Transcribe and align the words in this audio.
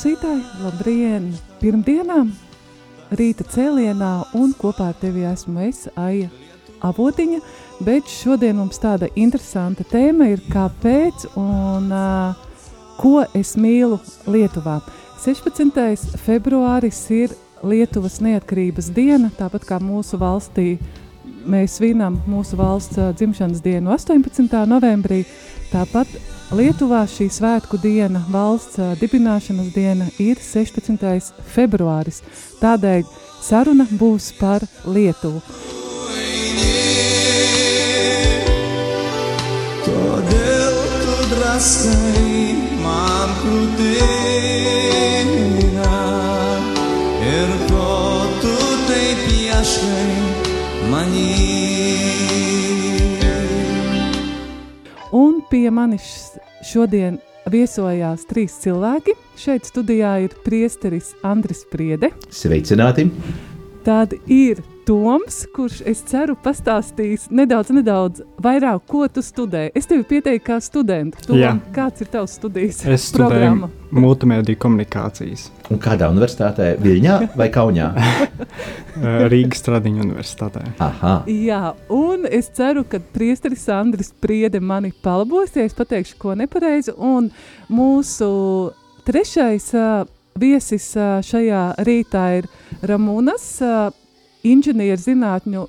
Klausītāji! 0.00 0.44
Labdien! 0.64 1.24
Pirmdienā, 1.60 2.22
rīta 3.18 3.44
cēlienā 3.52 4.32
un 4.32 4.54
kopā 4.56 4.86
ar 4.88 4.96
tevi 4.96 5.26
esmu 5.28 5.60
es, 5.66 5.82
Aija 5.92 6.30
Avotiņa, 6.80 7.40
bet 7.84 8.08
šodien 8.08 8.56
mums 8.56 8.80
tāda 8.80 9.10
interesanta 9.12 9.84
tēma 9.84 10.30
ir 10.32 10.40
kāpēc 10.48 11.26
un 11.36 11.92
uh, 11.92 12.32
ko 12.96 13.26
es 13.36 13.52
mīlu 13.60 14.00
Lietuvā. 14.24 14.78
16. 15.20 16.16
februāris 16.24 17.04
ir 17.12 17.36
Lietuvas 17.60 18.22
neatkarības 18.24 18.88
diena, 18.96 19.28
tāpat 19.36 19.68
kā 19.68 19.82
mūsu 19.84 20.16
valstī 20.16 20.78
mēs 21.44 21.76
svinam 21.76 22.22
mūsu 22.24 22.56
valsts 22.56 22.96
dzimšanas 23.20 23.60
dienu 23.60 23.92
18. 23.92 24.64
novembrī. 24.64 25.26
Tāpat 25.68 26.39
Lietuvā 26.50 27.04
šī 27.06 27.28
svētku 27.30 27.78
diena, 27.78 28.24
valsts 28.26 28.80
dibināšanas 28.98 29.68
diena 29.70 30.08
ir 30.18 30.40
16. 30.42 31.30
februāris. 31.54 32.18
Tādēļ 32.58 33.04
saruna 33.38 33.86
būs 33.86 34.32
par 34.40 34.66
Lietuvu. 34.82 35.38
Kodėl 39.86 40.82
tu 41.04 41.30
draskai 41.36 42.58
man 42.82 43.38
krūtinę 43.44 45.19
pie 55.50 55.66
manis 55.74 56.36
šodien 56.66 57.18
viesojās 57.50 58.26
trīs 58.30 58.54
cilvēki. 58.62 59.16
Šeit 59.40 59.66
studijā 59.66 60.16
ir 60.26 60.34
priesteris 60.44 61.14
Andris 61.26 61.64
Priede. 61.70 62.12
Sveicināti! 62.30 63.08
Tad 63.84 64.14
ir 64.30 64.60
Toms, 64.86 65.42
kurš, 65.54 65.80
es 65.86 66.00
ceru, 66.08 66.34
pastāstīs 66.40 67.26
nedaudz, 67.30 67.70
nedaudz 67.74 68.22
vairāk, 68.42 68.82
ko 68.88 69.04
tu 69.12 69.22
studē. 69.22 69.68
Es 69.76 69.86
tevi 69.90 70.02
pieteicu 70.08 70.42
kā 70.46 70.56
studentu. 70.64 71.20
Tom, 71.28 71.36
Jā. 71.38 71.52
kāds 71.74 72.00
ir 72.02 72.08
tavs 72.10 72.38
studijas 72.40 72.80
Es 72.88 73.04
studēju 73.12 73.28
programma? 73.30 73.68
multimediju 73.90 74.58
komunikācijas 74.62 75.48
Un 75.70 75.78
kādā 75.82 76.08
universitātē? 76.10 76.72
Viļņā 76.82 77.16
vai 77.38 77.48
Kaunijā? 77.54 77.90
Rīgas 79.32 79.60
Stradiņu 79.62 80.02
universitātē. 80.06 80.64
Aha, 80.82 81.14
Jā, 81.30 81.74
un 81.94 82.26
es 82.26 82.50
ceru, 82.56 82.82
ka 82.88 82.98
priesteris 83.14 83.68
Andris 83.70 84.10
Priede 84.20 84.60
mani 84.60 84.90
palabos, 85.04 85.54
ja 85.54 85.66
es 85.68 85.76
pateikšu, 85.78 86.16
ko 86.18 86.34
nepareizi. 86.38 86.94
Un 86.96 87.30
mūsu 87.70 88.30
trešais 89.06 89.70
uh, 89.78 90.02
viesis 90.40 90.90
uh, 90.98 91.18
šajā 91.24 91.62
rītā 91.86 92.24
ir 92.40 92.50
Ramūnas, 92.86 93.46
uh, 93.62 93.90
inženierzinātņu 94.46 95.66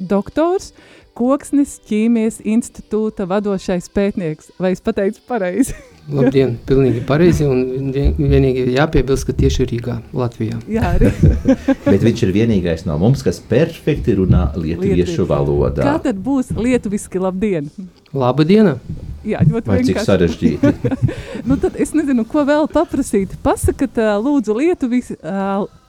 doktors, 0.00 0.72
Koksnes 1.20 1.74
ķīmijas 1.88 2.38
institūta 2.48 3.26
vadošais 3.28 3.90
pētnieks. 3.92 4.52
Vai 4.62 4.70
es 4.76 4.80
pateicu 4.80 5.20
pareizi? 5.28 5.74
Labdien, 6.16 6.54
pilnīgi 6.68 7.02
pareizi. 7.04 7.44
Un 7.50 7.90
vien- 7.92 8.14
vienīgi 8.16 8.62
jāpiebilst, 8.76 9.26
ka 9.28 9.34
tieši 9.36 9.66
Rīgā, 9.72 9.98
Latvijā. 10.16 10.60
Jā, 10.70 10.94
arī. 10.94 11.10
bet 11.90 12.06
viņš 12.06 12.24
ir 12.24 12.32
vienīgais 12.38 12.86
no 12.88 12.96
mums, 13.02 13.24
kas 13.26 13.42
perfekti 13.42 14.16
runā 14.16 14.46
lietuviešu 14.56 15.26
valodā. 15.28 15.84
Kā 15.84 15.98
tad 16.06 16.22
būs 16.24 16.54
lietuviski 16.56 17.20
labdien? 17.20 17.68
Laba 18.16 18.46
diena! 18.46 18.78
Jā, 19.26 19.42
ļoti 19.44 19.68
Vai 19.68 19.78
cik 19.84 19.98
vienkārši. 19.98 20.08
sarežģīti? 20.08 21.08
Nu, 21.48 21.56
tad 21.60 21.76
es 21.80 21.92
nezinu, 21.96 22.24
ko 22.28 22.42
vēl 22.48 22.66
paprasīt. 22.72 23.32
Pasakiet, 23.44 23.96
lūdzu, 24.24 24.54
lietuvis, 24.56 25.10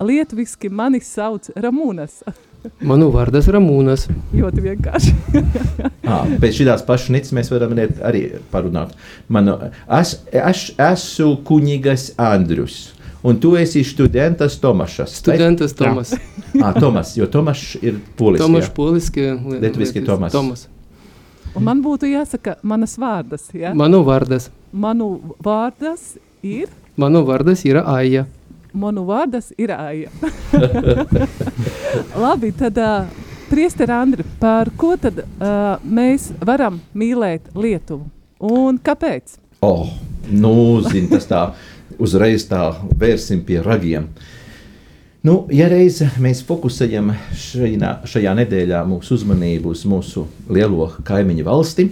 lietuviski 0.03 0.72
mani 0.72 1.02
sauc 1.03 1.50
Ramūnas. 1.56 2.22
Manu 2.90 3.08
vārdas 3.14 3.47
Ramūnas. 3.52 4.08
Ļoti 4.36 4.66
vienkārši. 4.69 5.16
Ah, 6.12 6.25
pēc 6.42 6.58
šīs 6.58 6.81
pašas 6.84 7.12
nicis 7.14 7.31
mēs 7.31 7.47
varam 7.53 7.72
arī- 7.78 8.34
parunāt. 8.52 8.92
Manu, 9.31 9.53
es, 9.96 10.18
es 10.34 10.63
esmu 10.75 11.38
kuņģis 11.48 12.08
Andrius. 12.19 12.80
Un 13.24 13.38
tu 13.40 13.53
esi 13.56 13.84
students 13.88 14.58
Tomašs. 14.59 15.13
Studentas 15.22 15.75
Tomas. 15.78 16.12
Ah, 16.59 16.74
Tomas, 16.75 17.13
jo 17.16 17.30
Tomašs 17.31 17.78
ir 17.86 18.02
polis. 18.19 18.42
Tomas 18.44 18.66
jā. 18.68 18.74
Poliski. 18.75 19.28
Lietuviski 19.62 20.03
Tomas. 20.03 20.34
Tomas. 20.36 20.68
Un 21.56 21.66
man 21.67 21.81
būtu 21.84 22.07
jāsaka 22.07 22.56
manas 22.63 22.94
vārdas. 23.00 23.50
Ja? 23.53 23.73
Manu 23.75 24.03
vārdas. 24.07 24.47
Manu 24.72 25.35
vārdas 25.44 26.13
ir. 26.44 26.69
Manu 27.00 27.25
vārdas 27.28 27.66
ir 27.67 27.81
Aija. 27.81 28.25
Manu 28.72 29.03
vārdas 29.07 29.50
ir 29.59 29.73
Aija. 29.75 30.12
Labi, 32.23 32.53
tad 32.56 32.79
uh, 32.79 33.09
priester 33.51 33.91
Andri, 33.91 34.23
par 34.39 34.72
ko 34.79 34.94
tad 34.95 35.19
uh, 35.25 35.75
mēs 35.84 36.29
varam 36.39 36.79
mīlēt 36.95 37.51
Lietuvu? 37.51 38.07
Un 38.47 38.79
kāpēc? 38.79 39.35
Oh, 39.62 39.89
nu, 40.31 40.53
zin, 40.88 41.12
tas 41.12 41.28
tā 41.28 41.44
uzreiz 42.01 42.47
tā 42.47 42.69
vērsim 42.97 43.44
pie 43.45 43.59
ragiem. 43.66 44.07
Nu, 45.22 45.44
ja 45.54 45.68
reiz 45.70 46.00
mēs 46.18 46.40
fokusējam 46.48 47.12
šajā, 47.38 47.90
šajā 48.09 48.32
nedēļā 48.40 48.80
mūsu 48.90 49.20
uzmanību 49.20 49.70
uz 49.76 49.84
mūsu 49.86 50.24
lielo 50.50 50.88
kaimiņu 51.06 51.46
valsti, 51.46 51.86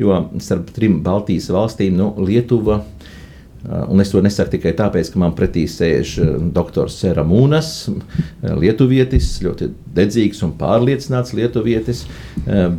jo 0.00 0.16
starp 0.40 0.70
trim 0.72 1.02
Baltijas 1.04 1.50
valstīm 1.52 1.98
nu, 1.98 2.06
Lietuva, 2.24 2.78
un 3.68 4.00
es 4.00 4.14
to 4.14 4.24
nesaku 4.24 4.54
tikai 4.56 4.72
tāpēc, 4.80 5.12
ka 5.12 5.20
man 5.20 5.36
pretī 5.36 5.66
sēž 5.68 6.14
doktors 6.56 6.96
Ramūnas, 7.04 7.70
uh, 7.92 8.56
lietuvietis, 8.56 9.34
ļoti 9.44 9.68
dedzīgs 10.00 10.40
un 10.48 10.56
pārliecināts 10.56 11.36
lietuvietis, 11.36 12.06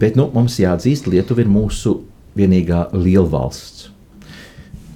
bet 0.02 0.18
nu, 0.18 0.32
mums 0.34 0.58
jāatzīst, 0.66 1.14
Lietuva 1.14 1.46
ir 1.46 1.54
mūsu 1.62 2.00
vienīgā 2.34 2.88
lielvalsts. 2.98 3.92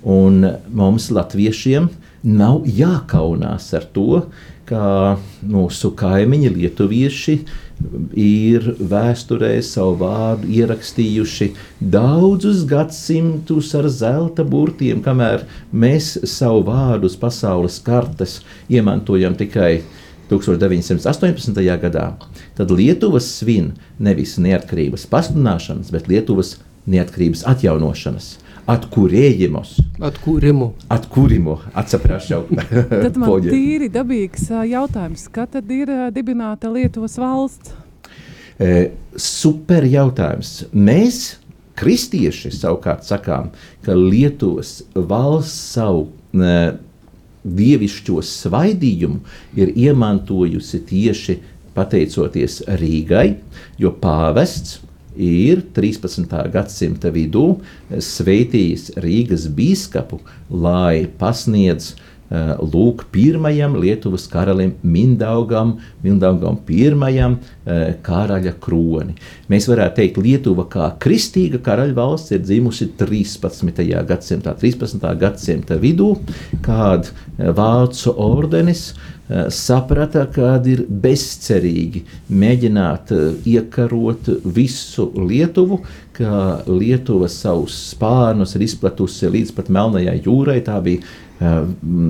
Un 0.09 0.47
mums, 0.73 1.11
latviešiem, 1.13 1.91
nav 2.25 2.65
jākaunās 2.65 3.69
ar 3.77 3.85
to, 3.93 4.23
ka 4.69 5.17
mūsu 5.49 5.91
kaimiņi, 5.97 6.53
lietuvieši, 6.55 7.35
ir 8.19 8.65
vēsturē 8.91 9.53
savu 9.63 9.95
vārdu 10.01 10.49
ierakstījuši 10.51 11.47
daudzus 11.79 12.65
gadsimtus 12.67 13.71
ar 13.77 13.87
zelta 13.93 14.43
burtiem, 14.43 14.99
kamēr 15.05 15.45
mēs 15.71 16.17
savu 16.27 16.65
vārdu 16.67 17.07
uz 17.09 17.15
pasaules 17.19 17.79
kartes 17.85 18.39
iemantojam 18.69 19.37
tikai 19.39 19.79
1918. 20.29 21.63
gadā. 21.81 22.11
Tad 22.57 22.71
Lietuvas 22.71 23.29
svin 23.39 23.73
nevis 23.97 24.35
neatkarības 24.37 25.07
pasludināšanas, 25.09 25.89
bet 25.95 26.11
Lietuvas 26.11 26.57
neatkarības 26.89 27.45
atjaunošanas. 27.49 28.35
Atkurējumos. 28.69 29.75
Atkūrimu. 30.03 30.71
Atkurimu, 30.93 31.57
atsaprašu. 31.77 32.43
Tad 33.05 33.19
man 33.19 33.45
tīri 33.45 33.89
dabīgs 33.91 34.49
jautājums, 34.69 35.27
kad 35.33 35.51
tad 35.55 35.69
ir 35.73 35.91
dibināta 36.15 36.71
Lietuvas 36.71 37.17
valsts? 37.19 37.73
E, 38.59 38.91
super 39.15 39.87
jautājums. 39.87 40.67
Mēs, 40.75 41.39
kristieši, 41.79 42.51
savukārt 42.55 43.07
sakām, 43.07 43.53
ka 43.85 43.95
Lietuvas 43.95 44.79
valsts 44.95 45.73
savu 45.75 46.09
e, 46.35 46.57
dievišķo 47.43 48.19
svaidījumu 48.25 49.21
ir 49.59 49.71
iemantojusi 49.87 50.83
tieši 50.89 51.39
pateicoties 51.75 52.61
Rīgai, 52.79 53.39
jo 53.79 53.93
pāvests 54.01 54.81
ir 55.19 55.63
13. 55.75 56.29
gadsimta 56.53 57.11
vidū 57.13 57.59
sveitījis 57.91 58.93
Rīgas 59.03 59.49
biskupu, 59.55 60.21
lai 60.49 61.09
pasniedz 61.19 61.91
uh, 61.93 62.55
lūk 62.63 63.05
pirmajam 63.13 63.75
Lietuvas 63.81 64.29
karalim 64.31 64.73
Mindaugam, 64.81 65.75
Mindaugam 66.05 66.57
pirmajam 66.65 67.37
uh, 67.39 67.91
karaļa 68.05 68.55
kroni. 68.63 69.17
Mēs 69.51 69.67
varētu 69.69 69.99
teikt, 69.99 70.23
Lietuva 70.23 70.65
kā 70.71 70.89
kristīga 71.03 71.61
karaļvalsts 71.65 72.37
ir 72.37 72.43
dzimusi 72.45 72.91
13. 72.99 73.85
gadsimtā, 74.09 74.55
13. 74.55 75.07
gadsimta 75.19 75.79
vidū, 75.81 76.13
kad 76.65 77.11
Vācu 77.39 78.15
ordenis 78.19 78.91
uh, 78.93 79.18
saprata, 79.53 80.25
ka 80.33 80.55
ir 80.65 80.85
bezcerīgi 80.89 82.03
mēģināt 82.33 83.11
uh, 83.13 83.25
iekarot 83.45 84.29
visu 84.55 85.09
Lietuvu, 85.17 85.81
ka 86.17 86.63
Lietuva 86.67 87.29
savus 87.31 87.77
spārnus 87.93 88.55
ir 88.57 88.65
izplatusi 88.65 89.29
līdz 89.29 89.53
pat 89.57 89.69
Melnajai 89.73 90.17
jūrai. 90.25 90.59
Tā 90.65 90.79
bija 90.85 91.03
uh, 91.03 91.61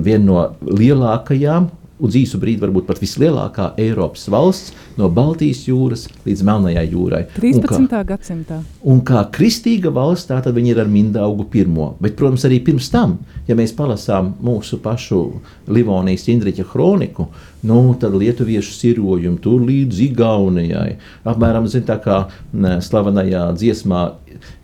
viena 0.06 0.24
no 0.24 0.46
lielākajām 0.64 1.68
uz 2.00 2.16
īsu 2.18 2.40
brīdi 2.40 2.62
varbūt 2.64 2.86
pat 2.88 3.00
vislielākā 3.02 3.70
Eiropas 3.80 4.26
valsts 4.32 4.72
no 4.98 5.08
Baltijas 5.12 5.62
jūras 5.68 6.06
līdz 6.26 6.42
Melnajai 6.48 6.86
jūrai. 6.90 7.22
Un 7.28 7.62
kā- 7.62 7.76
13. 7.78 8.04
gadsimtā. 8.08 8.60
Un 8.84 9.00
kā 9.00 9.24
kristīga 9.30 9.92
valsts, 9.92 10.28
tā 10.30 10.42
tad 10.42 10.54
viņi 10.54 10.74
ir 10.74 10.80
ar 10.80 10.86
Mindaugu 10.86 11.44
pirmo. 11.50 11.94
Bet, 12.00 12.16
protams, 12.16 12.44
arī 12.44 12.62
pirms 12.64 12.90
tam, 12.90 13.18
ja 13.48 13.54
mēs 13.54 13.72
palasām 13.76 14.34
mūsu 14.42 14.78
pašu 14.80 15.40
Livonijas 15.68 16.28
Indriča 16.28 16.64
kroniku, 16.64 17.28
nu, 17.62 17.94
tad 18.00 18.12
lietuviešu 18.12 18.72
sirojumi 18.72 19.40
tur 19.40 19.60
līdz 19.60 20.00
Igaunijai. 20.10 20.96
Apmēram 21.24 21.66
zin, 21.68 21.82
tā 21.82 22.00
kā 22.02 22.28
slavenajā 22.54 23.52
dziesmā 23.56 24.12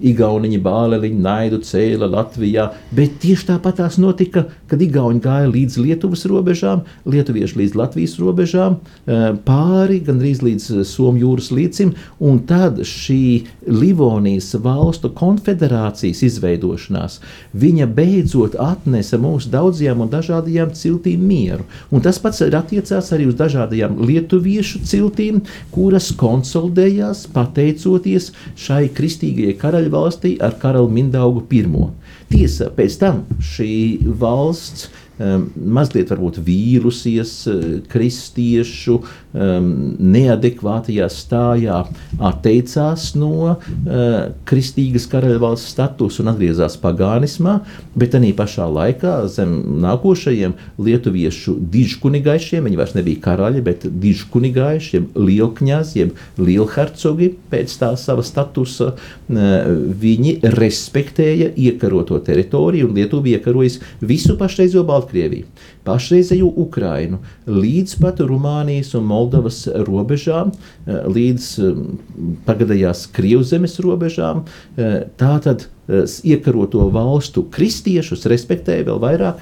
Igauniņi 0.00 0.60
bāleliņi 0.64 1.20
naidu 1.22 1.60
cēla 1.64 2.08
Latvijā, 2.12 2.70
bet 2.96 3.20
tieši 3.22 3.50
tāpat 3.52 3.82
tās 3.82 4.00
notika, 4.00 4.46
kad 4.70 4.82
Igauni 4.82 5.20
gāja 5.24 5.52
līdz 5.52 5.78
Lietuvas 5.84 6.24
robežām, 6.30 6.86
lietuvieši 7.04 7.60
līdz 7.62 7.78
Latvijas 7.78 8.16
robežām, 8.22 8.80
eh, 9.06 9.28
pāri 9.44 10.00
gandrīz 10.06 10.42
līdz 10.46 10.70
eh, 10.70 10.84
Somiju 10.86 11.26
jūras 11.26 11.50
līcim, 11.54 11.92
un 12.20 12.40
tad 12.46 12.80
šī 12.86 13.46
Livonijas 13.66 14.52
valstu 14.62 15.10
konfederācijas 15.16 16.22
izveidošanās, 16.26 17.18
viņa 17.56 17.88
beidzot 17.96 18.56
atnesa 18.60 19.18
mūsu 19.20 19.50
daudzajām 19.52 20.04
un 20.04 20.12
dažādajām 20.12 20.74
ciltīm 20.76 21.26
mieru. 21.26 21.66
Un 21.90 22.04
tas 22.04 22.20
pats 22.22 22.42
ir 22.44 22.56
attiecās 22.58 23.12
arī 23.14 23.28
uz 23.30 23.38
dažādajām 23.38 23.98
lietuviešu 24.06 24.84
ciltīm, 24.86 25.42
kuras 25.74 26.12
konsolidējās 26.16 27.26
pateicoties 27.34 28.32
šai 28.56 28.86
kristīgajai 28.96 29.55
karaļvalstī 29.60 30.36
ar 30.44 30.56
karalu 30.62 30.90
Mindaugu 30.92 31.44
I. 31.50 31.64
Tiesa, 32.30 32.70
pēc 32.74 32.98
tam 32.98 33.22
šī 33.38 33.72
valsts 34.18 34.88
mazliet 35.18 36.10
varbūt 36.12 36.40
vīlusies 36.44 37.32
uh, 37.48 37.60
kristiešu 37.88 38.98
um, 39.00 39.70
neadekvātajā 39.96 41.08
stājā, 41.12 41.78
atteicās 42.20 43.08
no 43.16 43.54
uh, 43.54 43.56
kristīgas 44.48 45.08
karaļvalsts 45.12 45.72
statusa 45.72 46.22
un 46.24 46.32
atgriezās 46.34 46.76
pagānismā, 46.82 47.58
bet 47.96 48.16
arī 48.18 48.32
pašā 48.36 48.66
laikā 48.68 49.14
zem 49.32 49.54
nākošajiem 49.84 50.56
lietuviešu 50.84 51.56
dižkunigaišiem, 51.72 52.68
viņi 52.68 52.80
vairs 52.80 52.96
nebija 52.98 53.22
karaļi, 53.24 53.64
bet 53.64 53.88
dižkunigaišiem, 54.04 55.10
lielkņāziem, 55.16 56.12
lielhercogi 56.40 57.32
pēc 57.52 57.78
tā 57.80 57.92
sava 58.00 58.24
statusa, 58.26 58.92
uh, 58.92 59.56
viņi 60.06 60.38
respektēja 60.56 61.54
iekaroto 61.56 62.20
teritoriju 62.24 62.90
un 62.90 62.94
Lietuva 62.96 63.32
iekarojas 63.32 63.80
visu 64.04 64.36
pašreizējo 64.40 64.84
Baltkrieviju, 65.06 65.46
pašreizējo 65.86 66.48
Ukrainu, 66.58 67.20
līdz 67.46 67.96
pat 68.02 68.20
Rumānijas 68.20 68.94
un 68.98 69.06
Moldovas 69.06 69.66
robežām, 69.86 70.52
eh, 70.86 71.06
līdz 71.06 71.46
tagadējās 72.46 73.06
Krievzemes 73.12 73.78
robežām. 73.78 74.44
Eh, 74.76 75.04
Tātad 75.16 75.66
eh, 75.88 76.02
iekaroto 76.24 76.90
valstu 76.90 77.44
kristiešus 77.44 78.26
respektēja 78.26 78.84
vēl 78.84 78.98
vairāk. 78.98 79.36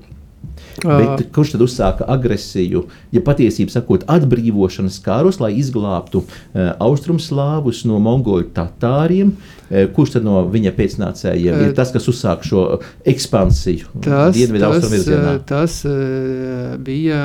Bet 0.79 1.25
kurš 1.35 1.53
tad 1.53 1.63
uzsāka 1.65 2.05
agresiju, 2.07 2.85
ja 3.11 3.21
patiesībā 3.23 3.73
sakot, 3.73 4.05
atbrīvošanas 4.11 4.99
kārus, 5.03 5.41
lai 5.43 5.49
izglābtu 5.59 6.21
uh, 6.23 6.69
austrumslāvus 6.79 7.81
no 7.87 7.99
mongoļu 8.03 8.47
tatāriem? 8.55 9.33
Uh, 9.33 9.58
kurš 9.95 10.15
tad 10.17 10.25
no 10.25 10.41
viņa 10.49 10.73
pēcnācējiem 10.77 11.59
Eh, 11.59 11.67
ir 11.69 11.75
tas, 11.77 11.91
kas 11.93 12.07
uzsāk 12.09 12.43
šo 12.47 12.63
ekspansiju 13.07 14.01
Tas, 14.03 14.38
tas, 14.38 15.07
eh, 15.07 15.39
tas 15.49 15.79
eh, 15.85 16.77
bija 16.77 17.19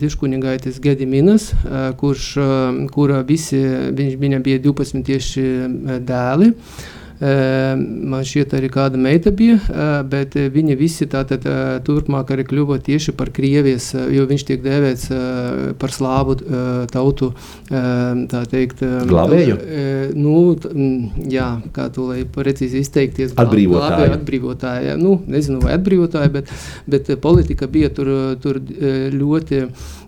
Diškuņgaitis 0.00 0.80
Gediminas, 0.82 1.52
eh, 1.52 1.92
kurš, 1.98 2.36
eh, 2.36 2.86
kura 2.92 3.22
visi, 3.26 3.62
viņš, 3.96 4.18
bija 4.42 4.58
12 4.58 5.04
tieši 5.06 5.42
eh, 5.42 5.98
dēli. 6.00 6.52
Eh, 7.16 7.76
Man 8.06 8.24
šķiet, 8.28 8.52
arī 8.58 8.68
kāda 8.68 8.98
meita 9.00 9.30
bija, 9.32 9.56
eh, 9.56 10.02
bet 10.04 10.34
eh, 10.36 10.50
viņi 10.52 10.74
visi 10.76 11.06
tātad 11.08 11.46
eh, 11.48 11.78
turpmāk 11.86 12.28
arī 12.34 12.44
kļuva 12.44 12.76
tieši 12.84 13.14
par 13.16 13.30
Krievijas, 13.32 13.86
jo 14.12 14.26
viņš 14.28 14.44
tiek 14.50 14.60
dēvēts 14.64 15.06
par 15.80 15.94
slāvu 15.94 16.36
tautu, 16.92 17.30
eh, 17.70 18.26
tā 18.28 18.42
teikt. 18.52 18.82
eh, 18.84 19.00
Glābēju? 19.08 19.56
Nu, 20.16 20.54
mm, 20.56 21.30
jā, 21.32 21.48
kā 21.72 21.88
to 21.92 22.10
lai 22.10 22.24
precīzi 22.24 22.84
izteikties. 22.84 23.32
glābēju, 23.80 24.18
atbrīvotāja. 24.20 24.96
Nu, 25.00 25.16
nezinu, 25.26 25.62
vai 25.64 25.78
atbrīvotāja, 25.78 26.32
bet, 26.32 26.52
bet 26.86 27.08
politika 27.20 27.66
bija 27.66 27.88
tur, 27.96 28.36
tur 28.42 28.60
ļoti 28.60 29.64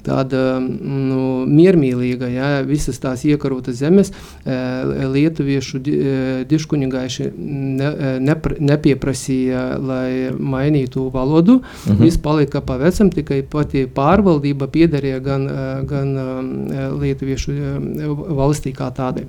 tāda 0.08 0.42
nu, 0.62 1.44
miermīlīga. 1.46 2.32
Ja, 2.32 2.50
visas 2.66 2.98
tās 3.02 3.26
iekarotas 3.28 3.78
zemes, 3.82 4.12
eh, 4.44 5.06
lietuviešu 5.14 5.78
di- 5.84 5.98
eh, 6.00 6.44
diškuņa 6.48 6.78
diškunigaiši 6.78 7.30
ne, 7.36 8.18
nepra, 8.20 8.56
nepieprasīja, 8.60 9.62
lai 9.80 10.30
mainītu 10.38 11.10
valodu. 11.12 11.58
Uh 11.58 11.92
-huh. 11.92 12.00
Viss 12.04 12.16
palika 12.16 12.60
pa 12.60 12.76
vecam, 12.76 13.10
tikai 13.10 13.42
pati 13.42 13.86
pārvaldība 13.86 14.66
piederēja 14.68 15.20
gan, 15.20 15.46
gan 15.86 16.16
lietuviešu 17.00 17.52
valstī 18.30 18.72
kā 18.72 18.90
tādai. 18.94 19.24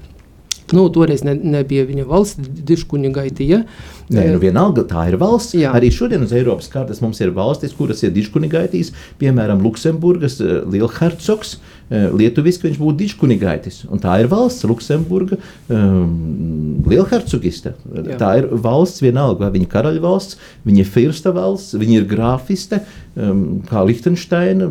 Nu, 0.72 0.90
toreiz 0.90 1.24
ne, 1.24 1.34
nebija 1.34 1.86
viņa 1.86 2.06
valsts, 2.06 2.50
diškunigaitīja. 2.66 3.64
Nē, 4.10 4.24
nu 4.34 4.40
vienalga, 4.42 4.82
tā 4.90 5.04
ir 5.12 5.20
valsts. 5.22 5.54
Jā. 5.60 5.74
Arī 5.78 5.92
šodien 5.94 6.24
uz 6.26 6.34
Eiropas 6.34 6.70
kartes 6.72 7.02
mums 7.04 7.20
ir 7.22 7.34
valstis, 7.36 7.76
kuras 7.78 8.02
ir 8.02 8.14
diškunigaitīs, 8.16 8.90
piemēram, 9.22 9.62
Luksemburgas 9.66 10.40
lielhercogs. 10.42 11.58
Uh, 11.60 11.80
Eh, 11.90 12.06
lietuviski 12.14 12.68
viņš 12.68 12.78
būtu 12.78 13.00
dičkunigaitis. 13.00 13.80
Un 13.90 14.02
tā 14.02 14.20
ir 14.22 14.28
valsts, 14.30 14.62
Luksemburga, 14.70 15.40
um, 15.74 16.84
lielhercogiste. 16.86 17.72
Jā. 17.96 18.18
Tā 18.20 18.30
ir 18.44 18.50
valsts 18.62 19.02
vienalga, 19.02 19.48
vai 19.48 19.56
viņa 19.56 19.70
karaļa 19.72 20.04
valsts, 20.04 20.38
viņa 20.70 20.84
ir 20.84 20.92
firsta 20.94 21.34
valsts, 21.34 21.74
viņa 21.82 21.96
ir 21.98 22.06
grāfiste, 22.12 22.84
um, 23.18 23.42
kā 23.66 23.82
Lihtensteina. 23.90 24.70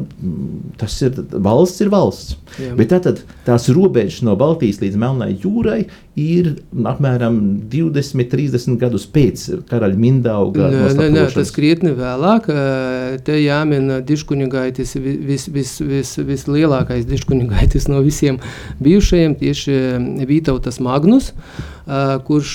Tas 0.78 0.94
ir 1.02 1.18
valsts, 1.34 1.82
ir 1.82 1.90
valsts. 1.90 2.36
Jā. 2.54 2.76
Bet 2.78 2.94
tātad 2.94 3.24
tās 3.48 3.66
robežas 3.74 4.22
no 4.22 4.38
Baltijas 4.38 4.78
līdz 4.84 5.02
Melnai 5.02 5.32
jūrai 5.42 5.88
ir 6.18 6.48
apmēram 6.90 7.36
20, 7.70 8.24
30 8.32 8.78
gadus 8.80 9.04
pēc 9.10 9.44
karaļa 9.68 9.96
Mindauga. 10.00 10.68
Nē, 10.72 11.08
nē, 11.14 11.26
tas 11.34 11.50
krietni 11.54 11.92
vēlāk. 11.96 12.42
Te 13.24 13.34
jāmin 13.38 13.84
Diškunigaitis 14.08 14.96
vis, 14.98 15.48
vis, 15.52 15.80
vis, 15.80 16.18
vislielākais 16.28 17.06
diškunigaitis 17.08 17.88
no 17.92 17.98
visiem 18.04 18.38
bijušajiem, 18.82 19.32
tieši 19.38 19.72
Vītautas 20.28 20.80
Magnus, 20.84 21.26
kurš 22.28 22.52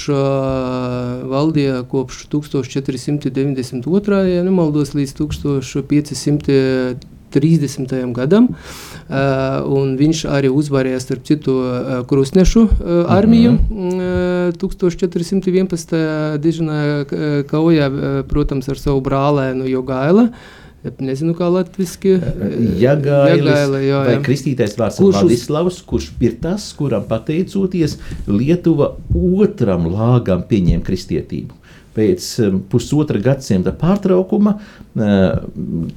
valdīja 1.32 1.76
kopš 1.90 2.16
1492. 2.34 4.20
ja 4.30 4.42
nemaldos 4.46 4.90
līdz 4.98 5.14
1530. 5.24 8.14
gadam. 8.14 8.46
Un 9.10 9.96
viņš 10.00 10.24
arī 10.32 10.50
uzvarēja 10.54 11.00
starp 11.04 11.26
citu 11.28 11.58
krustnešu 12.08 12.68
armiju 13.12 13.52
mm 13.52 13.90
-hmm. 13.92 14.58
1411. 14.58 15.96
dižinā 16.40 17.06
kaujā, 17.48 17.92
protams, 18.28 18.70
ar 18.70 18.78
savu 18.78 19.02
brālēnu 19.02 19.68
Jogaila. 19.68 20.30
Nezinu, 21.00 21.32
kā 21.32 21.48
latviešu 21.48 22.18
jāgaila. 22.76 23.70
Vai 24.04 24.18
kristītais 24.24 24.76
vārds 24.76 24.98
kurš 25.00 25.22
Vladislavs, 25.22 25.82
kurš 25.88 26.10
ir 26.20 26.36
tas, 26.44 26.66
kuram 26.76 27.06
pateicoties 27.08 27.98
Lietuva 28.28 28.98
otram 29.16 29.88
lāgam 29.88 30.44
pieņēma 30.50 30.84
kristietību. 30.84 31.63
Pēc 31.94 32.28
um, 32.42 32.60
pusotra 32.72 33.20
gadsimta 33.22 33.74
pārtraukuma 33.78 34.56
uh, 34.58 35.44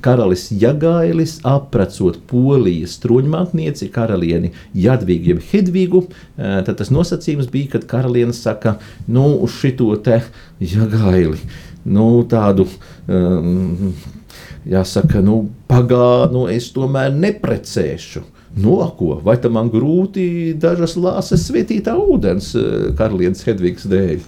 karalis 0.04 0.48
Jagailis, 0.52 1.38
aprecot 1.46 2.18
polijas 2.28 2.98
troņmantnieci, 3.04 3.88
karalieni 3.94 4.52
Jadvīgu 4.76 5.32
jeb 5.32 5.40
Hedvīgu, 5.52 6.02
uh, 6.04 6.58
tad 6.66 6.76
tas 6.82 6.92
nosacījums 6.92 7.48
bija, 7.52 7.76
kad 7.76 7.88
karaliene 7.88 8.36
saka, 8.36 8.76
nu, 9.08 9.28
uz 9.46 9.56
šito 9.56 9.88
te 10.04 10.20
Jagaili, 10.60 11.40
nu, 11.88 12.08
tādu 12.28 12.68
um, 13.08 13.92
jāsaka, 14.68 15.24
nu, 15.24 15.46
pagānu 15.70 16.46
es 16.52 16.70
tomēr 16.74 17.14
neprecēšu. 17.14 18.26
No 18.56 18.78
nu, 18.80 18.90
ko? 18.96 19.18
Vai 19.20 19.36
tam 19.36 19.52
man 19.58 19.68
grūti 19.68 20.54
dažas 20.56 20.94
lāses 20.96 21.42
svietītā 21.44 21.92
ūdens 22.00 22.54
eh, 22.56 22.86
karalienes 22.96 23.44
Hedvigs 23.44 23.84
dēļ? 23.90 24.22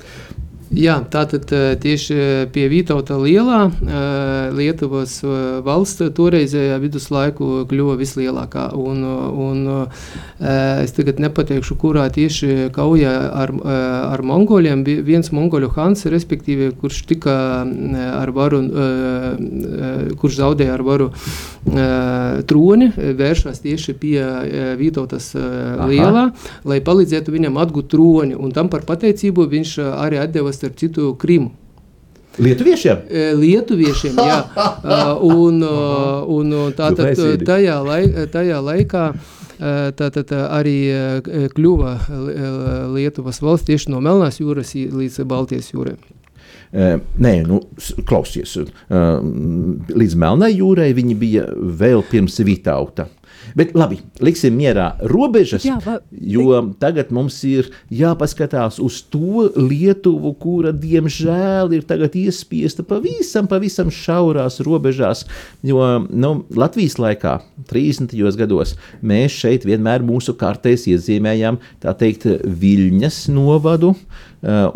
Jā, 0.69 0.99
tātad 1.09 1.49
eh, 1.57 1.71
tieši 1.81 2.17
pie 2.53 2.67
Vītauta 2.69 3.17
lielā 3.17 3.61
eh, 3.73 4.51
Lietuvas 4.53 5.15
eh, 5.25 5.31
valsts 5.65 6.11
toreizējā 6.13 6.77
viduslaiku 6.83 7.65
kļuva 7.71 7.95
vislielākā. 7.97 8.69
Un, 8.77 9.01
un 9.09 9.65
es 10.39 10.93
tagad 10.95 11.19
nepateikšu, 11.23 11.75
kurā 11.81 12.05
tieši 12.13 12.69
kaujā 12.75 13.13
ar, 13.43 13.53
ar 14.13 14.23
mongoļiem 14.23 14.85
bija 14.87 15.05
viens 15.07 15.31
mongoļu 15.35 15.71
hans, 15.75 16.05
respektīvi, 16.11 16.71
kurš 16.79 17.01
tika 17.11 17.35
ar 18.13 18.31
varu, 18.37 18.61
kurš 20.21 20.39
zaudēja 20.39 20.77
ar 20.77 20.85
varu 20.87 21.09
troni, 22.49 22.91
vēršās 23.19 23.63
tieši 23.65 23.97
pie 23.99 24.17
Vītautas 24.79 25.33
lielā, 25.35 26.29
Aha. 26.29 26.55
lai 26.69 26.79
palīdzētu 26.87 27.35
viņam 27.35 27.59
atgūt 27.65 27.91
troni. 27.97 28.39
Un 28.39 28.55
tam 28.55 28.71
par 28.71 28.87
pateicību 28.89 29.49
viņš 29.51 29.75
arī 29.91 30.23
atdeva 30.23 30.55
starp 30.59 30.77
citu 30.81 31.15
Krimu. 31.21 31.55
Lietuviešiem? 32.39 33.09
Lietuviešiem, 33.41 34.19
jā. 34.23 34.39
un, 35.39 35.65
un 36.39 36.55
tātad 36.79 37.19
tajā, 37.47 37.81
laik, 37.83 38.21
tajā 38.35 38.61
laikā 38.63 39.09
tātad 39.99 40.31
arī 40.37 40.77
kļuva 41.57 41.97
Lietuvas 42.95 43.43
valsts 43.43 43.67
tieši 43.67 43.91
no 43.91 44.03
Melnās 44.05 44.39
jūras 44.39 44.75
līdz 44.77 45.25
Baltijas 45.27 45.73
jūrai. 45.73 45.97
Nē, 46.69 47.35
nu, 47.49 47.63
klausies. 48.07 48.55
Līdz 48.89 50.19
Melnai 50.21 50.53
jūrai 50.55 50.93
viņi 50.97 51.19
bija 51.19 51.47
vēl 51.57 52.05
pirms 52.11 52.39
Vitauta. 52.45 53.09
Bet 53.59 53.73
labi, 53.75 53.99
liksim 54.23 54.55
mierā 54.55 54.93
robežas, 55.11 55.65
Jā, 55.67 55.81
va, 55.83 55.97
jo 56.13 56.61
tagad 56.79 57.11
mums 57.15 57.41
ir 57.49 57.67
jāpaskatās 57.91 58.79
uz 58.83 59.01
to 59.11 59.49
Lietuvu, 59.57 60.31
kura 60.39 60.71
diemžēl 60.71 61.75
ir 61.75 61.87
tagad 61.89 62.15
iespiesta 62.19 62.85
pavisam, 62.87 63.49
pavisam 63.51 63.91
šaurās 63.91 64.61
robežās. 64.63 65.25
Jo 65.67 65.83
nu, 66.07 66.33
Latvijas 66.55 67.01
laikā, 67.03 67.39
30. 67.73 68.15
gados, 68.39 68.77
mēs 69.03 69.35
šeit 69.43 69.67
vienmēr 69.67 70.07
mūsu 70.07 70.37
kartēs 70.39 70.87
iezīmējām 70.93 71.59
tā 71.83 71.97
teikt 71.99 72.29
Viļņas 72.47 73.25
novadu. 73.35 73.97
Eh, 73.97 74.28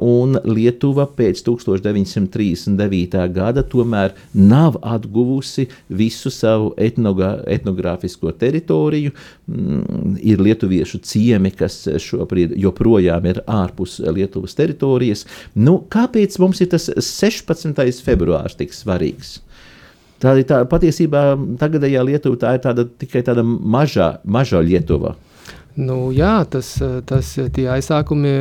un 0.03 0.39
Lietuva 0.45 1.07
pēc 1.17 1.43
1939. 1.47 3.29
gada 3.35 3.63
tomēr 3.63 4.15
nav 4.35 4.79
atguvusi 4.83 5.69
visu 5.89 6.33
savu 6.35 6.73
etnogrāfisko 6.77 8.33
teritoriju. 8.39 9.13
Mm, 9.47 10.17
ir 10.23 10.43
lietuviešu 10.43 11.03
ciemi, 11.07 11.53
kas 11.55 11.85
šobrīd 12.03 12.57
joprojām 12.59 13.27
ir 13.31 13.43
ārpus 13.47 14.01
Lietuvas 14.03 14.57
teritorijas. 14.59 15.27
Nu, 15.55 15.79
kāpēc 15.91 16.39
mums 16.43 16.61
ir 16.65 16.73
tas 16.75 16.91
16. 16.91 18.03
februārs 18.05 18.59
tik 18.59 18.75
svarīgs? 18.75 19.39
Tā 20.23 20.37
ir 20.39 20.47
tā, 20.47 20.61
patiesībā 20.71 21.33
tagadējā 21.59 22.03
Lietuva 22.07 22.39
tā 22.39 22.55
ir 22.55 22.63
tāda, 22.63 22.87
tikai 22.87 23.25
tāda 23.27 23.43
mažā, 23.43 24.17
mažā 24.23 24.61
Lietuva. 24.63 25.17
Nu, 25.81 26.11
jā, 26.13 26.43
tas, 26.53 26.75
tas 27.09 27.29
tie 27.57 27.65
aizsākumi 27.73 28.33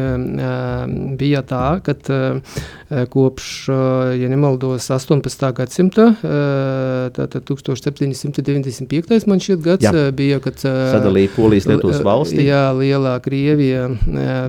bija 1.20 1.42
tā, 1.48 1.80
ka 1.86 1.96
kopš, 3.12 3.46
ja 4.20 4.30
nemaldos, 4.32 4.90
18. 4.92 5.52
gadsimta, 5.56 6.10
tātad 7.16 7.46
1795. 7.48 9.28
man 9.32 9.40
šķiet 9.40 9.64
gads 9.64 9.88
jā. 9.88 10.04
bija, 10.16 10.42
kad 10.44 10.60
sadalīja 10.60 11.32
Polijas 11.38 11.70
Lietuvas 11.72 12.02
valsti. 12.04 12.44
Jā, 12.50 12.66
lielā 12.76 13.16
Krievija 13.24 13.88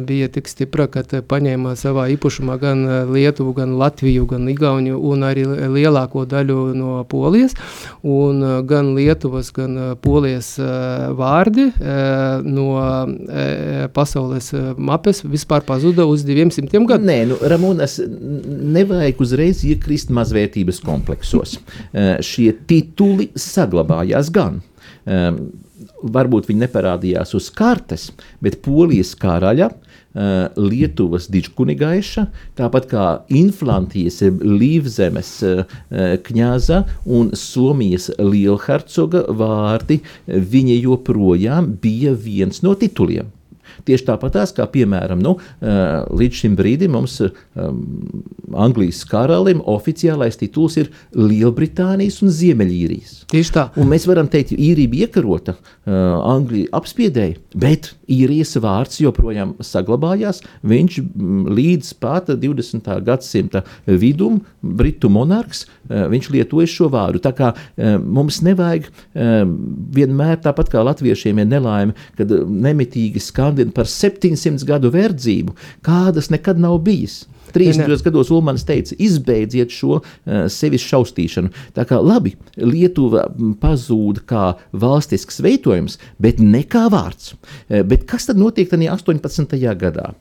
bija 0.02 0.30
tik 0.34 0.50
stipra, 0.50 0.88
ka 0.90 1.04
paņēma 1.06 1.76
savā 1.78 2.08
īpašumā 2.16 2.58
gan 2.62 2.82
Lietuvu, 3.12 3.54
gan 3.60 3.76
Latviju, 3.78 4.26
gan 4.34 4.50
Igauniju 4.50 4.98
un 5.12 5.22
arī 5.28 5.46
lielāko 5.46 6.26
daļu 6.26 6.58
no 6.74 6.98
Polijas, 7.06 7.54
un 8.02 8.42
gan 8.66 8.90
Lietuvas, 8.98 9.52
gan 9.54 9.78
Polijas 10.02 10.56
vārdi 11.14 11.70
no 12.42 12.71
e, 12.80 13.88
pasaules 13.94 14.50
mapes 14.76 15.22
vispār 15.24 15.64
pazuda 15.66 16.06
uz 16.08 16.24
200 16.26 16.68
gadiem. 16.70 17.06
Nē, 17.08 17.18
nu, 17.32 17.38
Ramonas, 17.52 17.98
nevajag 18.02 19.22
uzreiz 19.22 19.62
iekrist 19.68 20.12
mazvērtības 20.14 20.82
kompleksos. 20.84 21.58
E, 21.92 22.18
šie 22.24 22.52
tituli 22.68 23.30
saglabājās 23.38 24.32
gan. 24.34 24.60
E, 25.06 25.22
varbūt 26.02 26.48
viņi 26.50 26.64
neparādījās 26.64 27.34
uz 27.38 27.48
kartes, 27.54 28.10
bet 28.42 28.60
Polijas 28.64 29.12
karaļa 29.18 29.68
uh, 29.70 29.91
Eh, 29.91 29.91
Lietuvas 30.12 31.28
dičkunigaiša, 31.32 32.26
tāpat 32.58 32.88
kā 32.90 33.06
Inflantijas, 33.32 34.20
Līvzemes 34.42 35.30
eh, 35.48 35.62
kņaza 36.26 36.82
un 37.08 37.32
Somijas 37.38 38.10
lielhercoga 38.20 39.24
vārdi, 39.32 40.02
viņa 40.26 40.80
joprojām 40.82 41.72
bija 41.82 42.12
viens 42.12 42.60
no 42.66 42.76
tituliem. 42.78 43.30
Tieši 43.86 44.06
tāpat 44.06 44.36
kā, 44.56 44.66
piemēram, 44.70 45.20
nu, 45.22 45.36
līdz 45.62 46.42
šim 46.42 46.56
brīdim 46.58 46.94
mums 46.96 47.18
um, 47.22 47.80
Anglijas 48.52 49.02
karalim 49.08 49.62
oficiālais 49.68 50.38
tituls 50.40 50.76
ir 50.80 50.90
Lielbritānijas 51.16 52.20
un 52.24 52.32
Ziemeļīrijas. 52.34 53.22
Tieši 53.32 53.54
tā. 53.54 53.66
Un 53.80 53.90
mēs 53.92 54.06
varam 54.10 54.28
teikt, 54.32 54.52
ka 54.52 54.60
īrija 54.60 54.92
bija 54.92 55.08
iekarota, 55.08 55.56
uh, 55.56 55.94
Anglija 56.34 56.70
apspiedēja, 56.78 57.40
bet 57.58 57.92
īrijas 58.12 58.56
vārds 58.62 59.00
joprojām 59.02 59.54
saglabājās. 59.64 60.42
Viņš 60.66 60.98
mm, 61.02 61.42
līdz 61.56 61.92
pat 62.02 62.30
20. 62.42 62.90
gadsimta 63.06 63.64
vidum, 63.86 64.40
britu 64.62 65.10
monarhs, 65.12 65.64
eh, 65.88 66.06
viņš 66.12 66.30
lietoja 66.34 66.70
šo 66.70 66.90
vārdu. 66.92 67.22
Tā 67.22 67.34
kā 67.36 67.52
eh, 67.54 67.96
mums 67.98 68.42
nevajag 68.44 68.88
eh, 68.88 69.42
vienmēr 69.98 70.40
tāpat 70.44 70.72
kā 70.72 70.84
latviešiem 70.86 71.42
ir 71.42 71.50
nelaime, 71.50 71.96
kad 72.18 72.32
nemitīgi 72.32 73.22
skandina 73.22 73.74
par 73.74 73.90
700 73.90 74.66
gadu 74.68 74.92
verdzību, 74.92 75.56
kādas 75.86 76.30
nekad 76.32 76.60
nav 76.62 76.80
bijis. 76.86 77.22
30. 77.54 78.04
gados 78.06 78.32
Ulmans 78.34 78.64
teica, 78.68 78.96
izbeidziet 78.98 79.74
šo 79.74 80.00
uh, 80.00 80.04
sevis 80.52 80.84
šausmīšanu. 80.88 81.52
Tā 81.76 81.86
kā 81.88 82.00
labi, 82.02 82.34
Lietuva 82.56 83.28
pazūd 83.62 84.24
kā 84.28 84.52
valstisks 84.72 85.42
veidojums, 85.44 85.98
bet 86.22 86.42
ne 86.42 86.64
kā 86.64 86.88
vārds. 86.92 87.34
Uh, 87.34 87.82
bet 87.86 88.06
kas 88.10 88.30
tad 88.30 88.40
notiek 88.40 88.70
tajā 88.72 88.92
18. 88.96 89.58
gadā? 89.78 90.12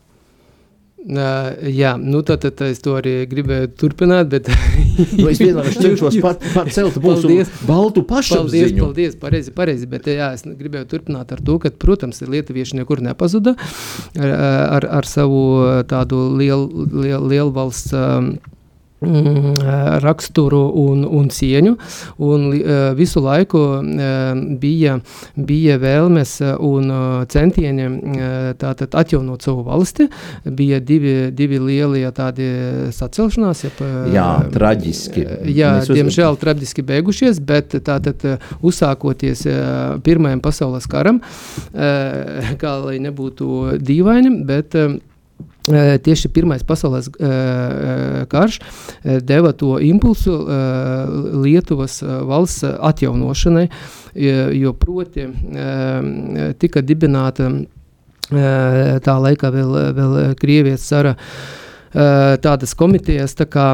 Uh, 1.02 1.56
jā, 1.66 1.96
nu 1.98 2.20
tad, 2.22 2.44
tad 2.44 2.62
es 2.68 2.78
to 2.86 2.94
arī 3.00 3.24
gribēju 3.26 3.72
turpināt, 3.74 4.28
bet 4.30 4.52
nu, 4.52 5.26
es 5.32 5.40
vienkārši 5.42 5.82
cenšos 5.82 6.18
pacelt 6.22 7.00
mūsu 7.02 7.40
baltu 7.66 8.04
pašapziņu. 8.06 8.84
Paldies, 8.84 9.16
paldies, 9.18 9.18
pareizi, 9.24 9.54
pareizi, 9.56 9.90
bet 9.90 10.12
jā, 10.14 10.30
es 10.38 10.46
gribēju 10.46 10.86
turpināt 10.92 11.34
ar 11.34 11.42
to, 11.42 11.58
ka, 11.64 11.74
protams, 11.82 12.22
lietuvieši 12.22 12.78
nekur 12.84 13.02
nepazuda 13.02 13.56
ar, 13.58 14.36
ar, 14.78 14.90
ar 15.02 15.10
savu 15.10 15.42
tādu 15.90 16.22
lielu, 16.38 16.86
lielu, 16.94 17.24
lielu 17.34 17.56
valsts 17.56 17.98
um, 17.98 18.36
raksturu 19.02 20.62
un, 20.78 21.04
un 21.06 21.30
cieņu. 21.34 21.74
Un, 22.22 22.46
uh, 22.54 22.92
visu 22.98 23.22
laiku 23.24 23.60
uh, 23.82 24.38
bija, 24.62 25.00
bija 25.36 25.78
vēlmes 25.82 26.36
un 26.62 26.92
uh, 26.92 27.26
centieni 27.32 27.90
tātad, 28.62 28.94
atjaunot 28.94 29.42
savu 29.42 29.66
valsti. 29.66 30.08
Bija 30.46 30.80
divi, 30.80 31.32
divi 31.34 31.60
lielie 31.60 32.10
tādi 32.16 32.48
sacelšanās. 32.94 33.66
Jeb, 33.66 33.82
jā, 34.14 34.30
traģiski. 34.54 35.26
Jā, 35.50 35.76
Mēs 35.80 35.92
diemžēl 35.92 36.36
uz... 36.36 36.42
traģiski 36.42 36.86
beigušies, 36.86 37.42
bet 37.42 37.76
tātad 37.86 38.24
uzsākoties 38.62 39.46
Pirmajam 40.06 40.42
pasaules 40.44 40.86
karam, 40.90 41.22
kā 42.62 42.74
lai 42.86 43.00
nebūtu 43.02 43.80
dīvaini, 43.82 44.36
bet 44.48 44.78
Tieši 46.04 46.32
Pirmais 46.34 46.64
pasaules 46.68 47.10
karš 48.32 48.60
deva 49.04 49.52
to 49.52 49.78
impulsu 49.80 50.36
Lietuvas 51.44 52.02
valsts 52.04 52.64
atjaunošanai, 52.64 53.68
jo 54.58 54.74
proti 54.74 55.28
tika 56.60 56.84
dibināta 56.84 57.52
tā 58.32 59.18
laikā 59.26 59.52
vēl, 59.52 59.76
vēl 59.98 60.16
Krievijas 60.40 60.88
cara 60.88 61.16
tādas 61.92 62.72
komitejas, 62.80 63.36
tā 63.36 63.46
kā, 63.52 63.68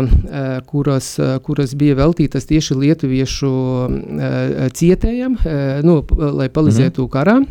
kuras, 0.65 1.11
kuras 1.45 1.75
bija 1.77 1.97
veltītas 1.99 2.49
tieši 2.49 2.77
lietuviešu 2.81 3.51
cietējiem, 4.73 5.37
nu, 5.85 6.01
lai 6.17 6.49
palīdzētu 6.49 7.01
mm 7.01 7.05
-hmm. 7.05 7.13
karā. 7.13 7.41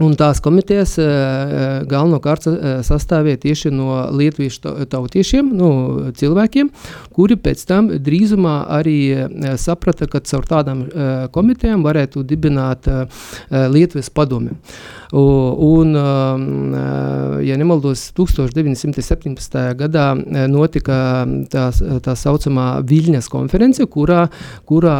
Un 0.00 0.14
tās 0.16 0.38
komitejas 0.40 0.94
uh, 1.00 1.82
galvenokārt 1.88 2.46
uh, 2.48 2.54
sastāvēja 2.86 3.42
tieši 3.42 3.72
no 3.74 3.98
lietuviešu 4.16 4.86
tautiešiem, 4.88 5.50
nu, 5.56 5.70
cilvēkiem, 6.16 6.70
kuri 7.12 7.36
pēc 7.40 7.64
tam 7.68 7.90
drīzumā 7.92 8.54
arī 8.78 8.96
saprata, 9.60 10.08
ka 10.10 10.22
caur 10.24 10.46
tādām 10.48 10.82
komitejām 11.34 11.82
varētu 11.84 12.22
dibināt 12.26 12.88
Lietuvas 13.50 14.10
padomi. 14.14 14.56
Un, 15.12 15.96
uh, 15.98 17.40
ja 17.44 17.58
nemaldos, 17.60 18.06
1917. 18.16 19.58
gadā 19.80 20.06
notika 20.48 21.00
tā, 21.52 21.66
tā 22.04 22.16
saucamā 22.16 22.70
Viļņas 22.86 23.28
konference, 23.32 23.84
kurā, 23.90 24.28
kurā 24.68 24.98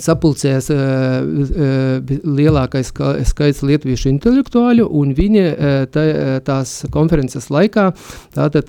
sapulcējās 0.00 0.68
uh, 0.74 0.78
uh, 1.24 2.12
lielākais 2.24 2.90
skaits 3.28 3.62
lietuviešu 3.66 4.10
intelektuāļu, 4.10 4.86
un 5.00 5.14
viņi 5.16 5.44
uh, 5.44 5.74
tā, 5.90 6.04
tās 6.46 6.72
konferences 6.94 7.50
laikā 7.54 7.90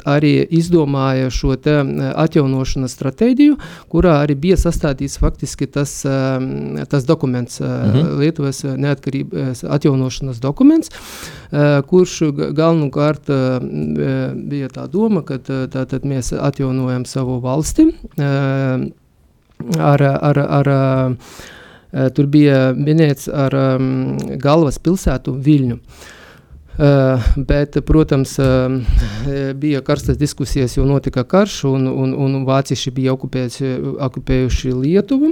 arī 0.05 0.33
izdomāja 0.53 1.31
šo 1.33 1.55
te 1.57 1.77
atjaunošanas 2.13 2.95
stratēģiju, 2.97 3.57
kurā 3.91 4.19
arī 4.23 4.37
bija 4.39 4.59
sastādīts 4.59 5.17
faktiski 5.21 5.67
tas, 5.71 5.97
uh, 6.07 6.37
tas 6.89 7.07
dokuments, 7.07 7.61
uh, 7.61 7.67
uh 7.67 7.95
-huh. 7.95 8.19
Lietuvas 8.19 8.63
neatkarības 8.63 9.63
atjaunošanas 9.63 10.39
dokuments, 10.39 10.89
uh, 10.89 11.81
kurš 11.87 12.21
galvenokārt 12.51 13.29
uh, 13.29 13.61
bija 14.35 14.69
tā 14.69 14.87
doma, 14.87 15.21
ka 15.21 15.37
tātad 15.37 16.05
mēs 16.05 16.33
atjaunojam 16.33 17.05
savu 17.05 17.39
valsti, 17.39 17.89
uh, 18.17 18.85
ar, 19.79 20.01
ar, 20.01 20.39
ar, 20.39 20.69
ar 20.69 22.11
tur 22.15 22.27
bija 22.31 22.73
minēts 22.75 23.29
ar 23.31 23.55
um, 23.55 23.87
galvas 24.41 24.79
pilsētu 24.83 25.35
Viļņu. 25.45 25.79
Uh, 26.75 27.23
bet, 27.47 27.77
protams, 27.87 28.33
uh, 28.43 28.73
bija 29.55 29.79
karstas 29.85 30.17
diskusijas, 30.19 30.75
jo 30.75 30.83
notika 30.83 31.23
karš, 31.23 31.61
un, 31.71 31.87
un, 31.87 32.11
un 32.19 32.41
vācieši 32.47 32.91
bija 32.91 33.15
okupējuši 33.15 34.73
Lietuvu. 34.75 35.31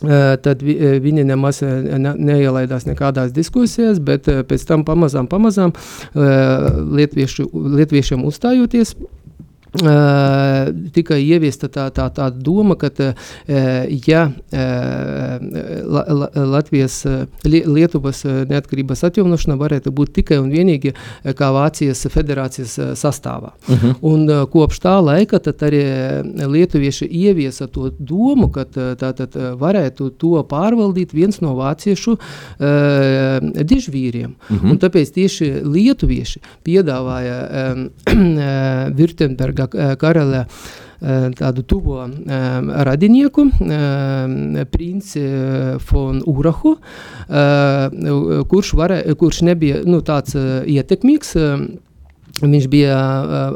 Uh, 0.00 0.36
tad 0.40 0.62
vi, 0.64 0.78
viņi 1.02 1.26
nemaz 1.28 1.58
ne, 1.66 2.14
neielaidās 2.14 2.86
nekādās 2.86 3.34
diskusijās, 3.36 3.98
bet 3.98 4.30
pēc 4.30 4.62
tam 4.68 4.86
pamazām, 4.86 5.26
pamazām 5.28 5.74
lietuviešu, 6.14 7.50
lietuviešiem 7.50 8.22
uzstājoties, 8.30 8.94
Uh, 8.94 9.19
tikai 9.70 11.20
ieviesta 11.22 11.68
tā, 11.70 11.86
tā, 11.94 12.08
tā 12.10 12.26
doma, 12.34 12.74
ka, 12.74 12.90
uh, 12.90 13.12
ja 14.06 14.24
uh, 14.26 15.36
la, 15.86 16.04
la, 16.08 16.28
Latvijas, 16.56 17.04
li, 17.44 17.62
Lietuvas 17.66 18.24
neatkarības 18.50 19.04
atjaunošana 19.06 19.56
varētu 19.60 19.92
būt 19.94 20.14
tikai 20.18 20.40
un 20.42 20.50
vienīgi 20.50 20.94
kā 21.38 21.50
Vācijas 21.54 22.02
federācijas 22.10 22.76
sastāvā. 22.98 23.52
Uh 23.68 23.74
mhm. 23.74 23.86
-huh. 23.86 23.94
Un 24.02 24.46
kopš 24.50 24.80
tā 24.80 24.96
laika 25.04 25.38
arī 25.38 25.82
lietuvieši 26.46 27.06
ieviesa 27.06 27.66
to 27.66 27.90
domu, 27.98 28.48
ka 28.48 28.64
tātad 28.64 29.36
varētu 29.58 30.10
to 30.10 30.42
pārvaldīt 30.48 31.12
viens 31.12 31.40
no 31.40 31.54
vāciešu 31.54 32.12
uh, 32.12 32.20
dižvīriem. 33.64 34.30
Uh 34.30 34.56
mhm. 34.56 34.66
-huh. 34.66 34.70
Un 34.70 34.78
tāpēc 34.78 35.12
tieši 35.14 35.62
lietuvieši 35.64 36.40
piedāvāja 36.64 37.38
um, 37.72 37.90
Virtenberga 38.96 39.59
Georga 39.60 39.96
Karela 40.00 40.46
tādu 41.36 41.62
tuvo 41.64 42.04
radinieku, 42.84 43.46
princi 44.70 45.22
von 45.90 46.20
Urahu, 46.28 46.74
kurš, 48.48 48.74
varē, 48.76 48.98
kurš 49.16 49.44
nebija 49.48 49.80
nu, 49.88 50.02
tāds 50.04 50.36
ietekmīgs, 50.68 51.38
Viņš 52.40 52.66
bija 52.72 52.96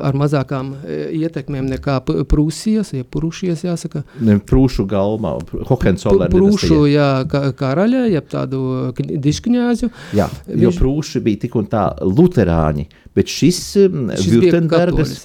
ar 0.05 0.17
mazākām 0.19 0.75
ietekmēm 0.85 1.71
nekā 1.71 2.01
Prūsijas, 2.29 2.91
ja 2.93 3.07
Prūšijas 3.07 3.63
jāsaka. 3.65 4.03
Ne, 4.21 4.37
prūšu 4.45 4.85
galmā, 4.91 5.39
Hohenzollern. 5.71 6.33
Prūšu, 6.35 6.83
jā, 6.91 7.09
karaļa, 7.57 8.03
jeb 8.13 8.29
tādu 8.29 8.61
diškņāzu. 8.99 9.89
Jā, 10.19 10.29
jo 10.51 10.69
Viņš... 10.69 10.81
Prūši 10.83 11.25
bija 11.25 11.45
tik 11.47 11.57
un 11.61 11.71
tā 11.71 11.87
luterāņi, 12.03 12.89
bet 13.17 13.33
šis, 13.33 13.63
šis 13.79 14.29
Württembergas, 14.35 15.17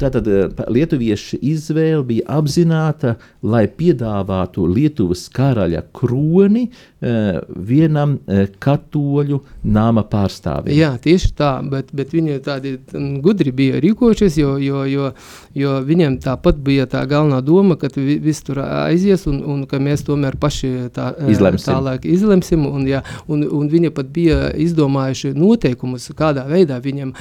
tātad 0.00 0.26
lietuviešu 0.68 1.38
izvēle 1.40 2.04
bija 2.06 2.38
apzināta, 2.38 3.14
lai 3.42 3.64
piedāvātu 3.68 4.66
Lietuvas 4.68 5.26
karaļa 5.32 5.82
kroni 5.96 6.66
uh, 6.68 7.40
vienam 7.56 8.16
uh, 8.18 8.44
katoļu 8.60 9.40
nama 9.64 10.04
pārstāvim. 10.08 10.74
Jā, 10.76 10.92
tieši 11.02 11.32
tā, 11.38 11.52
bet, 11.64 11.94
bet 11.96 12.12
viņi 12.14 12.38
tādi 12.44 12.74
gudri 13.24 13.54
bija 13.56 13.80
rīkojušies, 13.82 14.38
jo, 14.40 14.56
jo, 14.60 14.84
jo, 14.90 15.10
jo 15.56 15.76
viņiem 15.86 16.18
tāpat 16.24 16.60
bija 16.64 16.86
tā 16.90 17.02
galvenā 17.08 17.40
doma, 17.44 17.78
ka 17.80 17.88
viss 17.96 18.44
tur 18.46 18.62
aizies 18.64 19.26
un, 19.30 19.40
un 19.44 19.64
ka 19.70 19.80
mēs 19.82 20.04
tomēr 20.06 20.36
paši 20.40 20.72
tā, 20.94 21.10
izlemsim. 21.30 21.72
tālāk 21.72 22.06
izlemsim. 22.08 22.66
Un, 22.68 22.84
jā, 22.88 23.02
un, 23.30 23.44
un 23.44 23.70
viņi 23.72 23.92
pat 23.96 24.10
bija 24.12 24.50
izdomājuši 24.60 25.32
noteikumus, 25.38 26.10
kādā 26.18 26.44
veidā 26.50 26.80
viņiem, 26.82 27.14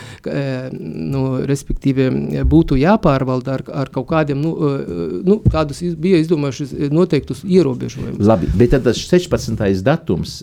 nu, 1.13 1.23
respektīvi, 1.47 2.09
būtu 2.49 2.77
jāpārvalda 2.79 3.57
ar, 3.57 3.63
ar 3.83 3.91
kaut 3.93 4.09
kādiem, 4.11 4.41
nu, 4.43 4.53
uh, 4.55 5.19
nu 5.25 5.39
tādus 5.49 5.81
iz, 5.85 5.95
bija 5.99 6.19
izdomājuši 6.23 6.89
noteiktus 6.93 7.43
ierobežojumus. 7.45 8.25
Labi, 8.25 8.49
bet 8.59 8.73
tad 8.75 8.87
tas 8.89 8.99
16. 9.01 9.59
datums 9.85 10.39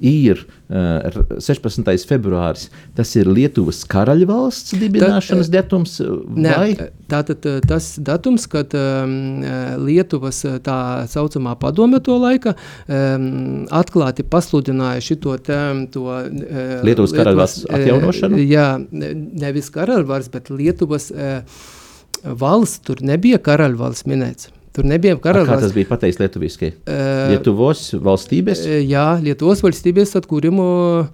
ir 0.00 0.44
uh, 0.68 1.36
16. 1.40 2.06
februāris. 2.08 2.68
Tas 2.96 3.12
ir 3.18 3.28
Lietuvas 3.30 3.82
karaļvalsts 3.90 4.76
dibināšanas 4.80 5.50
Tā, 5.50 5.54
datums, 5.60 5.96
Nē, 6.36 6.54
vai? 6.58 6.88
tātad 7.10 7.46
tas 7.66 7.88
datums, 8.02 8.46
kad 8.50 8.74
Lietuvas 9.82 10.42
tā 10.66 10.78
saucamā 11.10 11.54
padome 11.60 12.00
to 12.04 12.16
laika 12.20 12.56
atklāti 12.86 14.26
pasludināja 14.26 15.04
šito 15.04 15.36
te, 15.46 15.58
to 15.94 16.06
Lietuvas 16.86 17.14
karaļvalsts 17.16 17.68
atjaunošanu? 17.70 18.42
Jā, 18.46 18.68
nevis 18.90 19.70
karaļvalsts, 19.74 20.32
bet 20.34 20.50
Lietuvas 20.52 21.10
uh, 21.14 21.45
valsts, 22.24 22.82
tur 22.86 23.02
nebija 23.04 23.40
karaļvalsts 23.42 24.06
minēts. 24.08 24.52
Tur 24.76 24.84
nebija 24.84 25.16
karaļvalsts. 25.16 25.62
Kā 25.62 25.64
tas 25.64 25.72
bija 25.72 25.88
pateicis 25.88 26.18
lietuviski? 26.20 26.68
Uh, 26.84 27.30
Lietuvos 27.32 27.86
valstības? 28.04 28.60
Uh, 28.66 28.80
jā, 28.84 29.06
Lietuvos 29.24 29.62
valstības 29.64 30.12
atkūrimo 30.20 30.66
um, 31.00 31.06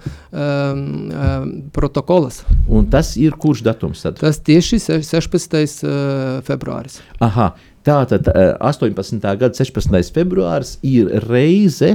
um, 0.42 1.52
protokolas. 1.74 2.40
Un 2.66 2.88
tas 2.90 3.14
ir 3.22 3.36
kurš 3.38 3.62
datums 3.68 4.02
tad? 4.02 4.18
Tas 4.18 4.42
tieši 4.42 4.80
16. 4.82 5.86
Uh, 5.86 6.40
februāris. 6.48 6.98
Aha, 7.22 7.52
tātad 7.86 8.26
uh, 8.32 8.56
18. 8.66 9.22
gada 9.22 9.54
16. 9.54 10.10
februāris 10.18 10.74
ir 10.82 11.14
reize, 11.28 11.94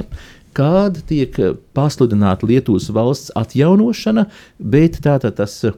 kad 0.57 0.97
tiek 1.09 1.35
pasludināta 1.77 2.47
Lietuvas 2.49 2.89
valsts 2.93 3.33
atjaunošana, 3.37 4.25
bet 4.57 4.97
tātad 5.05 5.37
tas 5.37 5.59
uh, 5.67 5.75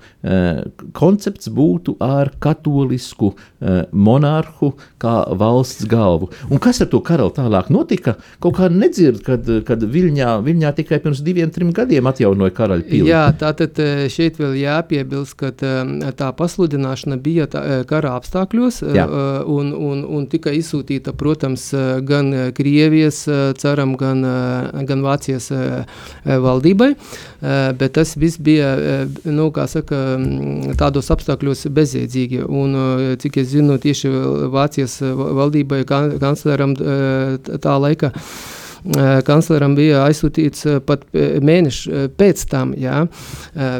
koncepts 0.95 1.49
būtu 1.51 1.97
ar 2.03 2.31
katolisku 2.39 3.33
uh, 3.33 3.81
monarhu 3.91 4.71
kā 5.01 5.15
valsts 5.39 5.87
galvu. 5.89 6.29
Un 6.49 6.61
kas 6.63 6.79
ar 6.83 6.89
to 6.91 7.01
karali 7.03 7.35
tālāk 7.35 7.71
notika? 7.73 8.15
Kaut 8.39 8.55
kā 8.59 8.69
nedzird, 8.71 9.21
kad, 9.25 9.47
kad 9.67 9.83
Viļņā, 9.83 10.31
Viļņā 10.45 10.71
tikai 10.79 11.01
pirms 11.03 11.23
diviem, 11.25 11.51
trim 11.51 11.73
gadiem 11.75 12.07
atjaunoja 12.09 12.55
karaļa 12.55 12.87
pili. 12.87 13.09
Jā, 13.11 13.25
tātad 13.39 13.79
šeit 14.13 14.39
vēl 14.39 14.55
jāpiebilst, 14.61 15.35
ka 15.39 15.51
tā 16.15 16.31
pasludināšana 16.39 17.19
bija 17.19 17.49
tā, 17.51 17.65
kara 17.89 18.15
apstākļos 18.19 18.81
Jā. 18.95 19.05
un, 19.49 19.73
un, 19.75 20.03
un 20.07 20.27
tika 20.31 20.53
izsūtīta, 20.55 21.13
protams, 21.19 21.69
gan 22.07 22.31
Krievijas 22.55 23.25
caram, 23.59 23.95
gan, 23.99 24.23
gan 24.87 25.05
Vācijas 25.05 25.51
Eh, 26.25 26.35
valdībai, 26.37 26.89
eh, 26.91 27.71
bet 27.79 27.93
tas 27.95 28.15
viss 28.19 28.37
bija 28.37 28.73
eh, 28.75 29.07
nu, 29.23 29.47
saka, 29.71 29.95
mm, 30.19 30.75
tādos 30.79 31.09
apstākļos 31.13 31.65
bezjēdzīgi. 31.71 32.43
Un, 32.43 32.75
cik 33.21 33.39
es 33.41 33.51
zinu, 33.53 33.77
tieši 33.79 34.11
Vācijas 34.51 34.99
valdībai, 35.01 35.83
kancleram 35.87 36.75
tā 36.75 37.77
laika 37.79 38.11
kancleram 39.27 39.75
bija 39.77 40.03
aizsūtīts 40.07 40.65
pat 40.87 41.05
mēneši 41.13 42.09
pēc 42.19 42.45
tam, 42.51 42.73
jā, 42.79 43.01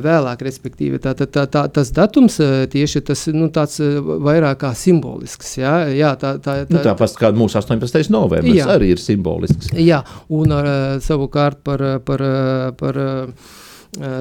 vēlāk, 0.05 0.43
respektīvi. 0.47 0.99
Tā, 1.03 1.15
tā, 1.17 1.29
tā, 1.29 1.45
tā, 1.51 1.65
tas 1.73 1.93
datums 1.95 2.39
tieši 2.73 3.03
tas 3.07 3.27
nu, 3.35 3.49
tāds 3.53 3.79
vairāk 3.79 4.61
kā 4.63 4.73
simbolisks. 4.77 5.55
Jā, 5.61 5.75
jā, 5.93 6.13
tā, 6.19 6.35
tā, 6.43 6.59
tā, 6.65 6.73
nu, 6.73 6.83
tāpat 6.85 7.17
kā 7.19 7.31
mūsu 7.35 7.61
18. 7.61 8.09
novembris 8.13 8.61
jā. 8.61 8.67
arī 8.75 8.93
ir 8.95 9.01
simbolisks. 9.03 9.71
Jā, 9.79 10.03
un 10.35 10.53
ar 10.55 10.69
savukārt 11.03 11.63
par, 11.65 11.85
par, 12.05 12.25
par 12.79 13.01
Eh, 13.01 13.68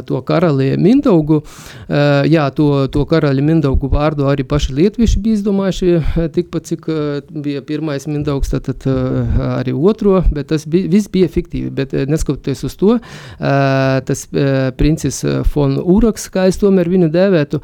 to 0.07 0.21
karali 0.23 0.77
Mindaugu. 0.81 1.43
Eh, 1.89 2.25
jā, 2.33 2.49
to, 2.57 2.87
to 2.89 3.05
karali 3.09 3.43
Mindaugu 3.45 3.91
vārdu 3.93 4.25
arī 4.31 4.47
paši 4.49 4.73
lietuvieši 4.73 5.21
bija 5.21 5.39
izdomājuši 5.39 5.91
eh, 5.93 6.29
tikpat, 6.33 6.71
cik 6.71 6.89
bija 7.45 7.63
pirmais 7.67 8.07
Mindaugs, 8.09 8.53
tad, 8.55 8.69
tad 8.69 8.87
arī 9.59 9.75
otro, 9.77 10.23
bet 10.33 10.49
tas 10.53 10.65
bija, 10.69 10.89
viss 10.89 11.11
bija 11.13 11.29
fiktīvi, 11.29 11.71
bet 11.75 11.93
neskatoties 12.09 12.65
uz 12.65 12.77
to, 12.79 12.97
tas 13.39 14.25
princis 14.79 15.21
von 15.53 15.77
Uraks, 15.79 16.29
kā 16.33 16.47
es 16.49 16.59
tomēr 16.61 16.89
viņu 16.91 17.11
dēvētu, 17.13 17.61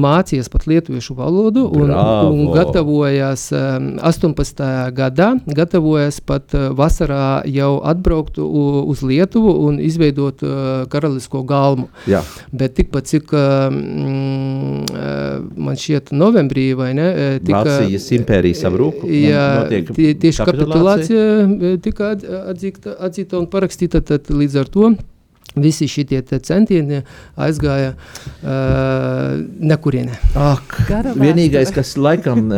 mācījies 0.00 0.48
pat 0.52 0.66
lietuviešu 0.70 1.16
valodu 1.18 1.66
un, 1.66 1.90
Bravo. 1.92 2.30
un 2.32 2.50
gatavojās 2.54 3.48
18. 3.52 4.64
gadā, 4.96 5.32
gatavojas 5.46 6.20
pat 6.24 6.56
vasarā 6.76 7.42
jau 7.50 7.76
atbraukt 7.84 8.40
uz 8.40 9.04
Lietuvu 9.06 9.52
un 9.66 9.80
izveidot 9.82 10.44
karalis 10.92 11.25
politisko 11.26 11.42
galmu. 11.46 11.88
Jā. 12.06 12.22
Bet 12.52 12.76
tikpat, 12.76 13.06
cik 13.06 13.32
mm, 13.32 14.86
man 15.56 15.76
šķiet, 15.76 16.12
novembrī 16.12 16.74
vai 16.76 16.94
ne? 16.94 17.38
Tika, 17.42 17.64
Vācijas 17.64 18.10
impērija 18.16 18.54
sabrūk. 18.54 19.04
Jā, 19.06 19.66
tie, 19.68 20.14
tieši 20.14 20.46
kapitulācija 20.46 21.78
tika 21.82 22.14
atzīta, 22.52 22.96
atzīta 23.08 23.38
un 23.40 23.46
parakstīta, 23.50 24.02
tad 24.04 24.30
līdz 24.30 24.62
ar 24.62 24.68
to 24.72 24.94
visi 25.56 25.88
šie 25.90 26.04
centieni 26.44 27.02
aizgāja 27.40 27.94
uh, 27.96 29.36
nekurienē. 29.72 30.18
Ak, 30.38 30.76
vienīgais, 31.16 31.72
kas 31.74 31.94
laikam 32.00 32.48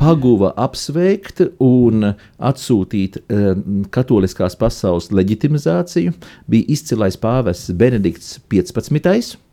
paguva 0.00 0.52
apsveikt 0.64 1.44
un 1.62 2.12
atsūtīt 2.38 3.20
uh, 3.24 3.54
katoliskās 3.94 4.58
pasaules 4.60 5.10
leģitimizāciju, 5.14 6.14
bija 6.50 6.70
izcilais 6.76 7.18
pāvests 7.20 7.74
Benedikts 7.78 8.38
15 8.52 9.43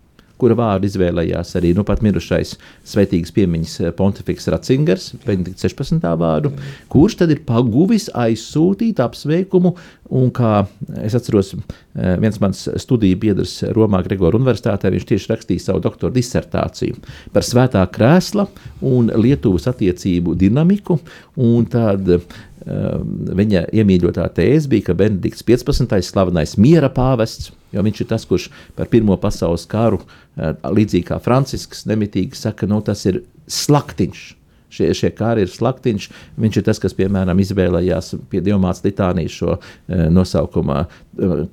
kura 0.41 0.58
vārdu 0.58 0.89
izvēlējās 0.89 1.56
arī 1.60 1.73
nu 1.77 1.86
mirušais 1.86 2.56
svētīgas 2.88 3.34
piemiņas 3.36 3.77
eh, 3.82 3.93
pontifiks 3.97 4.49
Ratzingers, 4.51 5.12
Benedikts 5.25 5.65
16. 5.67 6.01
vārdu, 6.19 6.54
kurš 6.91 7.19
tad 7.21 7.34
ir 7.34 7.43
paguvis 7.45 8.10
aizsūtīt 8.10 9.01
apsveikumu, 9.04 9.75
un 10.12 10.32
kā 10.36 10.65
es 11.06 11.15
atceros, 11.17 11.54
eh, 11.56 12.15
viens 12.21 12.39
mans 12.41 12.65
studiju 12.82 13.19
biedrs 13.21 13.60
Romā 13.75 14.01
Gregora 14.08 14.39
universitātē, 14.39 14.91
viņš 14.91 15.10
tieši 15.13 15.34
rakstīja 15.34 15.67
savu 15.69 15.84
doktora 15.84 16.13
disertāciju 16.15 17.01
par 17.34 17.45
svētā 17.47 17.86
krēsla 17.93 18.47
un 18.82 19.12
Lietuvas 19.21 19.69
attiecību 19.71 20.36
dinamiku, 20.39 20.99
un 21.41 21.67
tad 21.69 22.10
Ehm, 22.10 22.50
viņa 22.65 23.65
iemīļotā 23.74 24.28
tēze 24.36 24.69
bija, 24.69 24.89
ka 24.89 24.97
Benedikts 24.97 25.45
15. 25.47 25.95
slavenais 26.06 26.58
miera 26.62 26.91
pāvests, 26.93 27.52
jo 27.74 27.84
viņš 27.86 28.04
ir 28.04 28.10
tas, 28.12 28.28
kurš 28.30 28.50
par 28.78 28.89
Pirmo 28.91 29.17
pasaules 29.21 29.65
karu, 29.69 30.02
eh, 30.38 30.54
līdzīgi 30.63 31.08
kā 31.10 31.21
Francisks, 31.24 31.86
nemitīgi 31.89 32.38
saka, 32.38 32.67
no 32.67 32.82
nu, 32.82 32.86
tas 32.86 33.06
ir 33.06 33.24
slaktiņš 33.47 34.40
šie, 34.71 34.89
šie 34.97 35.12
kari 35.15 35.45
ir 35.45 35.51
slaktiņš. 35.51 36.07
Viņš 36.41 36.60
ir 36.60 36.65
tas, 36.67 36.79
kas, 36.81 36.95
piemēram, 36.97 37.39
izvēlējās 37.43 38.13
pie 38.31 38.41
Dievmāts 38.45 38.84
Litānijas 38.86 39.36
šo 39.36 39.55
e, 39.57 40.07
nosaukumu 40.13 40.77
e, 40.81 40.86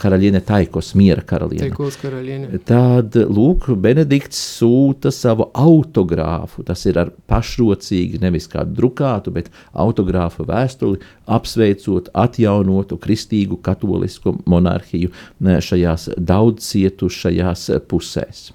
Karaļiene 0.01 0.43
Taikos, 0.47 0.93
miera 0.99 1.25
karaliene. 1.27 1.69
Taikos 1.69 1.99
karaliene. 2.01 2.61
Tad, 2.69 3.19
lūk, 3.29 3.71
Benedikts 3.83 4.41
sūta 4.59 5.13
savu 5.15 5.49
autogrāfu. 5.59 6.65
Tas 6.69 6.85
ir 6.89 7.01
ar 7.03 7.13
pašrocīgi, 7.31 8.23
nevis 8.23 8.49
kādu 8.51 8.77
drukātu, 8.79 9.35
bet 9.35 9.51
autogrāfu 9.73 10.47
vēstuli, 10.49 11.03
apsveicot 11.39 12.13
atjaunotu 12.17 13.01
kristīgu 13.03 13.61
katolisku 13.65 14.39
monarhiju 14.49 15.11
e, 15.13 15.59
šajās 15.65 16.13
daudz 16.19 16.69
cietušajās 16.69 17.69
pusēs. 17.89 18.49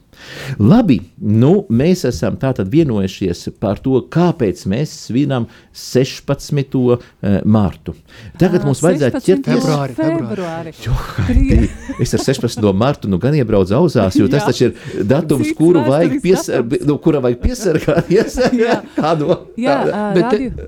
Labi, 0.60 1.00
nu, 1.18 1.54
mēs 1.70 2.06
esam 2.10 2.38
tātad 2.42 2.70
vienojušies 2.74 3.48
par 3.62 3.82
to, 3.84 4.00
kāpēc 4.14 4.66
mēs 4.70 4.94
svinam 5.08 5.48
16. 5.74 7.00
Eh, 7.24 7.40
martu. 7.46 7.94
Tagad 8.40 8.66
mums 8.68 8.82
vajadzētu 8.84 9.22
ķerties 9.24 9.64
februāri. 9.64 9.96
februāri. 9.98 10.74
februāri. 10.84 11.70
es 12.04 12.14
ar 12.14 12.24
16. 12.24 12.66
martu 12.78 13.10
nu 13.12 13.20
gan 13.22 13.36
iebraucu 13.38 13.76
auzās, 13.78 14.18
jo 14.20 14.28
tas 14.32 14.46
taču 14.48 14.70
ir 14.70 15.06
datums, 15.08 15.48
Cits 15.48 15.58
kuru 15.58 15.84
vajag, 15.88 16.18
piesar, 16.24 16.66
nu, 16.88 16.98
kura 17.04 17.22
vajag 17.24 17.42
piesargāties. 17.44 18.38
Kādu? 18.98 19.38
Jā, 19.60 19.78
Bet, 20.14 20.34
radio, 20.34 20.68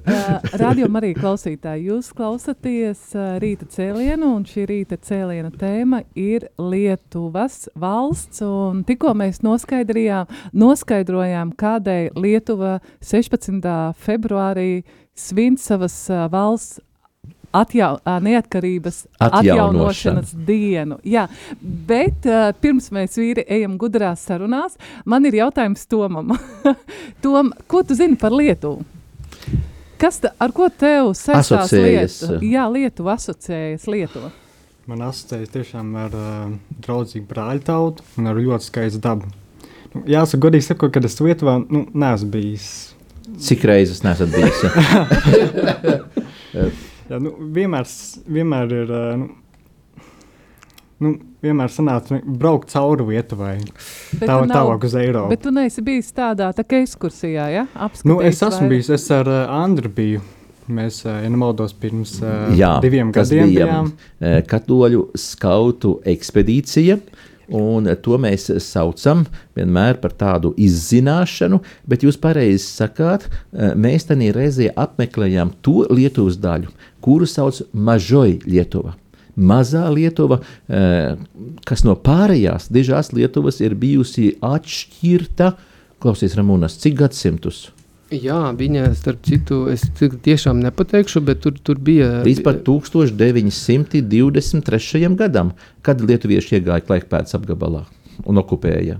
radio 0.61 0.89
arī 0.99 1.11
klausītāji, 1.17 1.89
jūs 1.91 2.11
klausaties 2.15 3.01
rīta 3.41 3.67
cēlienu, 3.71 4.31
un 4.37 4.45
šī 4.47 4.65
rīta 4.69 4.99
cēliena 5.01 5.51
tēma 5.55 6.03
ir 6.17 6.47
Lietuvas 6.61 7.65
valsts, 7.79 8.41
un 8.45 8.83
tikko 8.87 9.13
mēs 9.17 9.34
noskaidrojām, 9.43 11.53
kādēļ 11.59 12.19
Lietuva 12.19 12.77
16. 13.03 13.67
februārī 14.05 14.83
svin 15.15 15.57
savas 15.61 15.97
uh, 16.11 16.27
valsts 16.31 16.81
atjau, 17.55 17.95
neatkarības 18.21 19.05
atjaunošanas 19.23 20.33
dienu. 20.47 20.99
Jā, 21.07 21.27
bet 21.61 22.27
uh, 22.27 22.49
pirms 22.61 22.91
mēs 22.95 23.15
vīri 23.19 23.45
ejam 23.47 23.77
gudrās 23.81 24.25
sarunās, 24.27 24.75
man 25.05 25.25
ir 25.27 25.39
jautājums 25.39 25.87
Tomam. 25.87 26.35
Tom, 27.23 27.53
ko 27.71 27.83
tu 27.87 27.97
zini 27.97 28.19
par 28.19 28.35
Lietuvu? 28.35 28.83
Kas 29.99 30.19
ta, 30.19 30.33
ar 30.43 30.51
ko 30.55 30.67
tev 30.67 31.13
saistās 31.15 31.71
Lietuva? 31.71 32.41
Jā, 32.43 32.67
Lietuva 32.71 33.15
asociējas 33.15 33.87
Lietuva. 33.87 34.33
Man 34.85 35.01
asociējas 35.01 35.49
tiešām 35.53 35.95
ar 35.97 36.13
uh, 36.13 36.51
draudzīgu 36.85 37.25
brāļu 37.31 37.63
tautu 37.65 38.03
un 38.21 38.29
ar 38.29 38.37
ļoti 38.37 38.67
skaistu 38.67 38.99
dabu. 39.01 39.31
Jāsaka, 40.05 40.41
godīgi 40.45 40.67
sakot, 40.67 40.91
kad 40.93 41.07
es 41.07 41.15
Lietuvā 41.23 41.55
nu, 41.63 41.85
neesmu 41.95 42.29
bijis. 42.35 42.67
Cik 43.41 43.63
reizes 43.65 44.03
nesat 44.05 44.29
bijis? 44.29 44.59
Jā, 47.09 47.17
nu, 47.21 47.31
vienmēr, 47.55 47.89
vienmēr 48.37 48.77
ir. 48.83 48.93
ā, 48.93 49.01
Nu, 50.95 51.09
nu, 51.11 51.17
vienmēr 51.43 51.67
sanāca 51.73 52.13
nu, 52.15 52.35
braukt 52.39 52.69
cauri 52.71 53.03
Lietuvai. 53.09 53.57
Tā 54.21 54.29
nav- 54.29 54.45
tālāk 54.53 54.85
uz 54.87 54.93
Eiropu. 54.95 55.27
Bet 55.33 55.41
tu 55.43 55.51
neesi 55.51 55.81
bijis 55.83 56.07
tādā 56.15 56.47
tā 56.55 56.63
ekskursijā, 56.63 57.49
ja? 57.51 57.65
Apskatīt 57.75 58.07
Nu, 58.07 58.21
es 58.23 58.39
esmu 58.39 58.61
vairāk. 58.63 58.71
bijis, 58.71 58.89
es 58.95 59.09
ar 59.11 59.27
uh, 59.27 59.41
Andru 59.57 59.89
biju. 59.91 60.21
Mēs, 60.67 61.03
uh, 61.05 61.19
ja 61.21 61.29
nemaldos, 61.29 61.75
pirms 61.77 62.15
uh, 62.23 62.49
Jā, 62.57 62.79
diviem 62.81 63.11
gadiem 63.13 63.51
bijām. 63.53 63.91
eh, 64.19 64.39
katoļu 64.49 65.11
skautu 65.19 65.99
ekspedīcija. 66.09 66.97
Un 67.53 67.85
to 68.01 68.17
mēs 68.17 68.47
saucam 68.65 69.19
vienmēr 69.53 69.99
par 70.01 70.15
tādu 70.17 70.55
izzināšanu, 70.57 71.59
bet 71.85 72.01
jūs 72.01 72.17
pareizi 72.17 72.65
sakāt, 72.65 73.27
eh, 73.53 73.75
mēs 73.77 74.07
tajā 74.09 74.31
reizē 74.33 74.71
apmeklējām 74.73 75.51
to 75.61 75.85
Lietuvas 75.93 76.39
daļu, 76.41 76.71
kuru 77.05 77.27
sauc 77.29 77.61
Mažoja 77.71 78.39
Lietuva. 78.49 78.95
Mazā 79.37 79.85
Lietuva, 79.93 80.39
eh, 80.69 81.15
kas 81.65 81.83
no 81.83 81.93
pārējās 81.95 82.71
dižās 82.71 83.13
Lietuvas 83.13 83.61
ir 83.61 83.75
bijusi 83.75 84.39
atšķirta, 84.41 85.53
klausies, 86.01 86.33
Ramūnas, 86.35 86.79
cik 86.81 86.95
gadsimtus? 86.97 87.69
Jā, 88.21 88.51
viņa, 88.55 88.93
starp 88.95 89.23
citu, 89.25 89.67
es 89.71 89.81
tiešām 89.97 90.59
nepateikšu, 90.63 91.21
bet 91.25 91.41
tur, 91.43 91.53
tur 91.57 91.77
bija. 91.81 92.23
Līdz 92.25 92.41
pat 92.45 92.55
1923. 92.67 95.15
gadam, 95.19 95.51
kad 95.85 96.01
lietuvieši 96.01 96.55
iegāja 96.59 96.81
Klaipēdas 96.85 97.35
apgabalā 97.37 97.81
un 98.25 98.37
okupēja. 98.41 98.95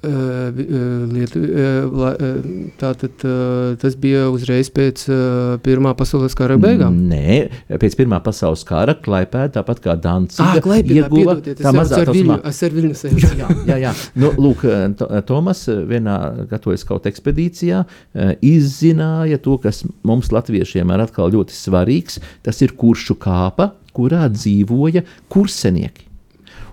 Lietu, 0.00 1.40
tātad, 2.80 3.24
tas 3.82 3.96
bija 4.00 4.26
uzreiz 4.32 4.70
pēc 4.72 5.04
Pirmā 5.64 5.92
pasaules 5.98 6.34
kara 6.38 6.56
beigām. 6.60 6.96
Nē, 7.10 7.50
pēc 7.82 7.96
Pirmā 7.98 8.20
pasaules 8.24 8.64
kara 8.68 8.94
Klaipēda, 8.96 9.52
tāpat 9.60 9.82
kā 9.84 9.92
Ah, 9.94 10.00
Danciga, 10.00 10.62
Klaipēdā, 10.64 11.06
ieguva 11.08 11.34
tā 11.44 11.72
mazā 11.76 12.02
tausmā- 12.06 12.40
es 12.48 12.62
ar 12.62 12.70
Viļņu 12.76 12.96
sajūtu. 13.02 13.32
Jā, 13.40 13.48
jā, 13.66 13.78
jā. 13.86 13.94
Nu, 14.16 14.32
lūk, 14.38 14.64
To- 15.00 15.08
Tomas 15.26 15.64
vienā 15.68 16.46
gatavojas 16.50 16.84
kaut 16.88 17.04
ekspedīcijā 17.10 17.84
izzināja 18.42 19.40
to, 19.42 19.58
kas 19.62 19.84
mums 20.06 20.30
latviešiem 20.34 20.90
ir 20.94 21.04
atkal 21.06 21.30
ļoti 21.32 21.54
svarīgs. 21.56 22.20
Tas 22.42 22.60
ir 22.62 22.72
kuršu 22.78 23.16
kāpa, 23.20 23.72
kurā 23.96 24.28
dzīvoja 24.32 25.04
kursenieki. 25.32 26.06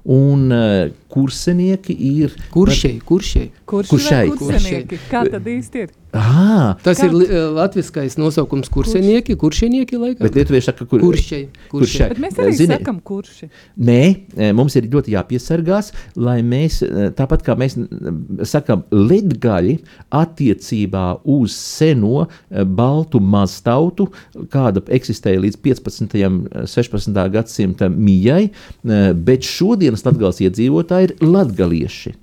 Un 0.07 0.51
uh, 0.55 0.87
kursenieki 1.11 1.91
ir. 1.91 2.35
Kuršei, 2.53 2.99
kuršei. 3.03 3.49
Kurš 3.67 3.89
Kuršai? 3.91 4.21
ir 4.29 4.37
kursenieki? 4.39 4.99
Kā 5.11 5.25
tad 5.27 5.49
īsti 5.51 5.81
ir? 5.83 5.89
Ah, 6.17 6.75
Tas 6.83 6.97
Kā- 6.99 7.07
ir 7.07 7.13
uh, 7.13 7.51
latviskais 7.55 8.15
nosaukums 8.17 8.69
kursenieki, 8.73 9.35
kuršenieki 9.39 9.99
laikam. 10.01 10.23
bet 10.25 10.35
lietuvieši 10.39 10.65
saka, 10.71 10.85
kur, 10.89 10.99
Kuršei, 11.03 11.43
kuršei. 11.71 12.07
Bet 12.13 12.21
mēs 12.23 12.39
arī 12.41 12.53
Zini- 12.57 12.77
sakam, 12.79 12.99
kurši. 13.05 13.49
Nē, 13.77 13.99
e, 14.35 14.51
mums 14.57 14.75
ir 14.79 14.87
ļoti 14.89 15.13
jāpiesargās, 15.13 15.91
lai 16.15 16.39
mēs, 16.41 16.81
e, 16.81 17.09
tāpat 17.17 17.43
kā 17.45 17.55
mēs 17.59 17.77
sakām, 18.49 18.83
ledgaļi 18.91 19.77
attiecībā 20.11 21.05
uz 21.25 21.53
seno 21.55 22.27
baltu 22.77 23.19
maztautu, 23.21 24.09
kāda 24.53 24.81
eksistēja 24.97 25.41
līdz 25.45 25.57
15. 25.61 26.25
un 26.27 26.39
16. 26.65 27.29
gadsimta 27.33 27.89
mijai, 27.93 28.49
bet 29.27 29.41
šodienas 29.47 30.05
latgals 30.07 30.41
iedzīvotāji 30.43 31.11
ir 31.11 31.15
latgalieši. 31.27 32.15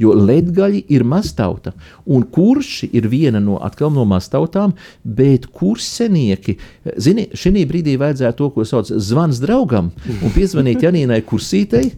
Jo 0.00 0.14
ledgaļi 0.16 0.84
ir 0.94 1.04
maztauta, 1.04 1.74
un 2.08 2.24
kurši 2.24 2.88
ir 2.96 3.08
viena 3.12 3.40
no, 3.42 3.58
atkal 3.60 3.92
no 3.92 4.06
maztautām, 4.08 4.72
bet 5.04 5.46
kursenieki, 5.52 6.56
zini, 6.96 7.26
šī 7.36 7.66
brīdī 7.68 7.96
vajadzētu 8.00 8.38
to, 8.40 8.48
ko 8.54 8.64
sauc 8.64 8.88
zvans 8.90 9.42
draugam, 9.42 9.90
un 10.20 10.34
piezvanīt 10.34 10.86
Janīnai 10.86 11.20
Kursītei, 11.26 11.90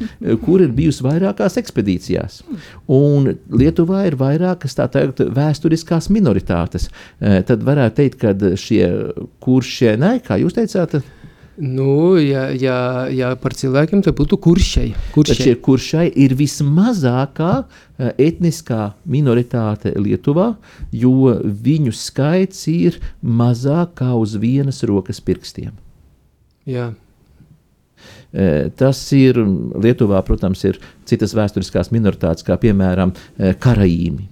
kur 0.43 0.65
ir 0.65 0.75
bijusi 0.75 1.07
vairākās 1.07 1.59
ekspedīcijās. 1.63 2.43
Un 2.91 3.33
Lietuvā 3.53 4.07
ir 4.09 4.19
vairākas 4.21 4.77
tā 4.79 4.89
teikt 4.93 5.23
vēsturiskās 5.33 6.11
minoritātes. 6.13 6.89
Eh, 7.21 7.41
Tad 7.47 7.63
varētu 7.67 7.99
teikt, 8.01 8.21
ka 8.23 8.57
šie 8.59 8.87
kuršie, 9.43 9.95
nē, 10.01 10.17
kā 10.27 10.39
jūs 10.41 10.57
teicāt, 10.57 11.03
Nu, 11.57 12.17
ja, 12.17 12.47
ja, 12.57 13.07
ja 13.13 13.35
par 13.37 13.53
cilvēkiem, 13.53 14.01
tad 14.05 14.17
būtu 14.17 14.39
kuršei. 14.41 14.95
Tad 14.95 15.13
kuršei. 15.13 15.37
šie 15.37 15.55
kuršai 15.61 16.07
ir 16.25 16.33
vismazākā 16.39 17.51
eh, 17.61 18.15
etniskā 18.31 18.95
minoritāte 19.05 19.93
Lietuvā, 19.93 20.55
jo 20.97 21.37
viņu 21.45 21.93
skaits 21.93 22.65
ir 22.73 22.97
mazāk 23.21 23.99
kā 24.01 24.15
uz 24.17 24.39
vienas 24.41 24.81
rokas 24.89 25.21
pirkstiem. 25.21 25.77
Jā. 26.65 26.95
Eh, 28.33 28.71
Tas 28.73 29.05
ir 29.13 29.37
Lietuvā, 29.77 30.25
protams, 30.25 30.65
ir 30.65 30.81
citas 31.05 31.37
vēsturiskās 31.37 31.93
minoritātes, 31.93 32.49
kā 32.49 32.57
piemēram 32.57 33.13
eh, 33.13 33.53
karaīmi 33.61 34.31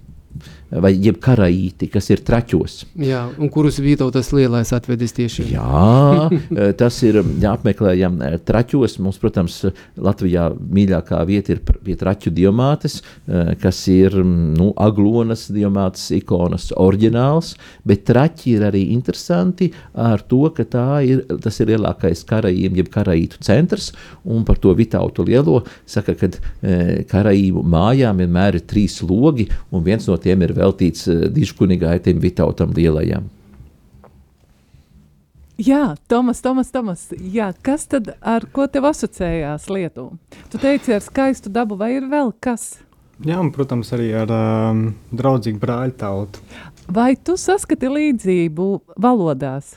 vai 0.71 0.91
jeb 0.95 1.17
karaīti, 1.21 1.89
kas 1.91 2.07
ir 2.13 2.21
traķos. 2.25 2.77
Jā, 3.03 3.25
un 3.41 3.51
kurus 3.51 3.79
Vītautas 3.83 4.31
lielais 4.35 4.71
atvedis 4.75 5.13
tieši? 5.17 5.49
Jā, 5.51 6.27
eh, 6.31 6.71
tas 6.79 6.99
ir 7.07 7.19
jāapmeklējam 7.43 8.19
eh, 8.23 8.37
traķos. 8.47 8.97
Mums, 9.03 9.19
protams, 9.21 9.57
Latvijā 9.99 10.47
mīļākā 10.55 11.19
vieta 11.27 11.55
ir 11.55 11.61
pie 11.67 11.97
traķu 11.99 12.31
diamātes, 12.35 13.01
eh, 13.01 13.53
kas 13.61 13.81
ir 13.91 14.15
mm, 14.21 14.53
nu, 14.59 14.69
aglonas 14.79 15.49
diamātes 15.51 16.07
ikonas 16.15 16.69
oriģināls, 16.79 17.53
bet 17.87 18.05
traķi 18.07 18.55
ir 18.55 18.67
arī 18.69 18.85
interesanti 18.95 19.71
ar 19.91 20.23
to, 20.23 20.45
ka 20.55 20.65
tā 20.71 20.87
ir, 21.07 21.25
tas 21.43 21.59
ir 21.59 21.73
lielākais 21.73 22.23
karaīm, 22.29 22.79
jeb 22.79 22.91
karaītu 22.93 23.41
centrs, 23.43 23.91
un 24.23 24.45
par 24.47 24.61
to 24.61 24.71
Vitautu 24.77 25.25
lielo 25.27 25.59
saka, 25.89 26.15
ka 26.15 26.29
karaīmu 27.11 27.63
mājām 27.67 28.21
vienmēr 28.21 28.57
ir 28.57 28.65
trīs 28.69 29.01
logi, 29.03 29.47
un 29.71 29.83
viens 29.85 30.07
no 30.07 30.15
tiem 30.21 30.45
ir 30.45 30.53
veltīts 30.61 31.07
eh, 31.09 31.27
dižkunigaitim 31.33 32.21
Vitautam 32.23 32.73
lielajam. 32.77 33.29
Jā, 35.61 35.95
Tomas, 36.09 36.39
Tomas, 36.41 36.71
Tomas. 36.73 37.03
Jā, 37.21 37.51
kas 37.61 37.83
tad 37.91 38.15
ar 38.17 38.47
ko 38.49 38.65
tev 38.71 38.87
asociējās 38.89 39.67
Lietuva? 39.69 40.15
Tu 40.49 40.61
teici 40.61 40.95
ar 40.95 41.03
skaistu 41.05 41.51
dabu, 41.53 41.77
vai 41.77 41.91
ir 41.99 42.07
vēl 42.09 42.31
kas? 42.41 42.79
Jā, 43.21 43.37
un, 43.37 43.51
protams, 43.53 43.91
arī 43.93 44.07
ar 44.17 44.31
um, 44.33 44.87
draudzīgu 45.13 45.61
brāļu 45.61 45.93
tautu. 46.01 46.41
Vai 46.89 47.13
tu 47.13 47.35
saskati 47.37 47.91
līdzību 47.91 48.67
valodās? 48.97 49.75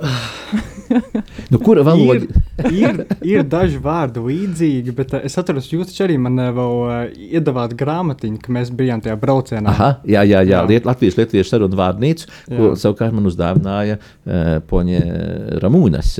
Nu, 1.50 1.58
kura 1.58 1.82
valoda? 1.82 2.14
Ir, 2.14 2.28
ir, 2.70 3.00
ir 3.26 3.42
daži 3.50 3.78
vārdi 3.82 4.22
līdzīgi, 4.22 4.92
bet 4.94 5.14
uh, 5.16 5.24
es 5.26 5.34
atceros, 5.40 5.66
jūs 5.72 5.90
taču 5.90 6.04
arī 6.06 6.16
man 6.22 6.38
uh, 6.38 6.52
vēl 6.54 6.76
uh, 6.84 6.94
iedavāt 7.38 7.74
grāmatiņu, 7.78 8.38
ka 8.44 8.54
mēs 8.54 8.70
bijām 8.76 9.02
tajā 9.04 9.16
braucienā. 9.20 9.72
Aha, 9.72 9.90
jā, 10.06 10.22
jā, 10.22 10.40
jā. 10.46 10.60
Jā. 10.60 10.62
Liet, 10.68 10.86
Latvijas 10.88 11.18
Lietuviešu 11.18 11.56
sarunu 11.56 11.78
vārnīcu, 11.78 12.30
ko 12.46 12.70
Jā. 12.70 12.78
savukārt 12.84 13.16
man 13.16 13.28
uzdāvināja 13.30 13.98
uh, 13.98 14.56
Poņa 14.70 15.02
Ramūnas. 15.64 16.14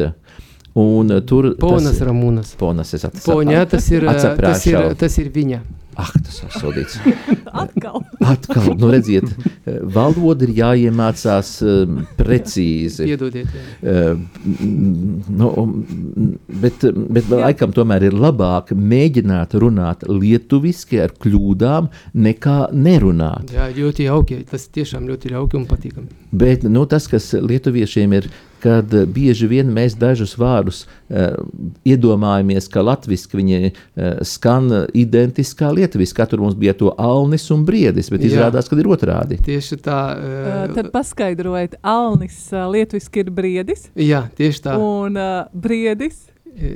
Un 0.76 1.14
uh, 1.14 1.22
tur 1.24 1.52
Ponas 1.60 2.02
Ramūnas. 2.04 2.56
Ponas, 2.60 2.92
es 2.96 3.06
atceros. 3.06 3.30
Poņā 3.30 3.64
tas 3.70 3.90
ir, 3.94 4.10
tas 4.42 4.66
ir, 4.68 4.92
tas 4.98 5.22
ir 5.22 5.30
viņa. 5.34 5.62
Ah, 5.96 6.10
tas 6.12 6.42
ir 6.44 6.52
sodīts. 6.52 6.98
Atkal. 7.62 8.02
Atkal, 8.20 8.66
nu 8.76 8.90
redziet, 8.92 9.30
valoda 9.64 10.44
ir 10.44 10.52
jāiemācās 10.58 11.52
um, 11.64 12.02
precīzi. 12.18 13.06
Piedodiet. 13.08 13.54
jā. 13.56 13.62
Uh, 13.80 14.26
nu, 15.40 15.48
um, 15.62 15.72
bet, 16.62 16.84
bet 17.16 17.30
laikam 17.32 17.72
tomēr 17.76 18.10
ir 18.10 18.16
labāk 18.16 18.74
mēģināt 18.76 19.56
runāt 19.62 20.04
lietuviski 20.10 21.00
ar 21.06 21.16
kļūdām, 21.16 21.88
nekā 22.28 22.58
nerunāt. 22.76 23.54
Jā, 23.56 23.70
ļoti 23.76 24.10
jauki. 24.10 24.42
Tas 24.50 24.68
tiešām 24.76 25.08
ļoti 25.08 25.32
jauki 25.32 25.60
un 25.62 25.64
patīkami. 25.70 26.12
Bet 26.36 26.68
nu, 26.68 26.84
tas, 26.90 27.08
kas 27.08 27.32
lietuviešiem 27.40 28.18
ir, 28.20 28.28
kad 28.66 28.94
eh, 28.94 29.06
bieži 29.06 29.46
vien 29.50 29.70
mēs 29.70 29.94
dažus 29.98 30.34
vārdus 30.40 30.84
uh, 30.84 31.38
iedomājamies, 31.86 32.66
ka 32.72 32.82
latviešu 32.82 33.38
viņi 33.38 33.60
uh, 33.70 34.18
skan 34.26 34.68
identiski 34.94 35.62
kā 35.62 35.70
lietuviski. 35.76 36.26
Tur 36.26 36.42
mums 36.42 36.56
bija 36.58 36.74
to 36.74 36.90
alnis 36.98 37.46
un 37.54 37.62
briedis, 37.68 38.10
bet 38.10 38.24
Jā. 38.24 38.32
izrādās, 38.32 38.66
ka 38.66 38.78
ir 38.80 38.88
otrādi. 38.90 39.38
Tieši 39.46 39.78
tā. 39.84 40.00
Uh, 40.16 40.46
Uh, 40.46 40.74
tad 40.74 40.90
paskaidrojiet, 40.92 41.76
Alnis 41.82 42.38
uh, 42.52 42.66
lietuviski 42.72 43.24
ir 43.24 43.30
briedis 43.34 43.86
jā, 43.98 44.24
tieši 44.38 44.64
tā. 44.66 44.76
un 44.80 45.18
uh, 45.20 45.46
briedis. 45.52 46.26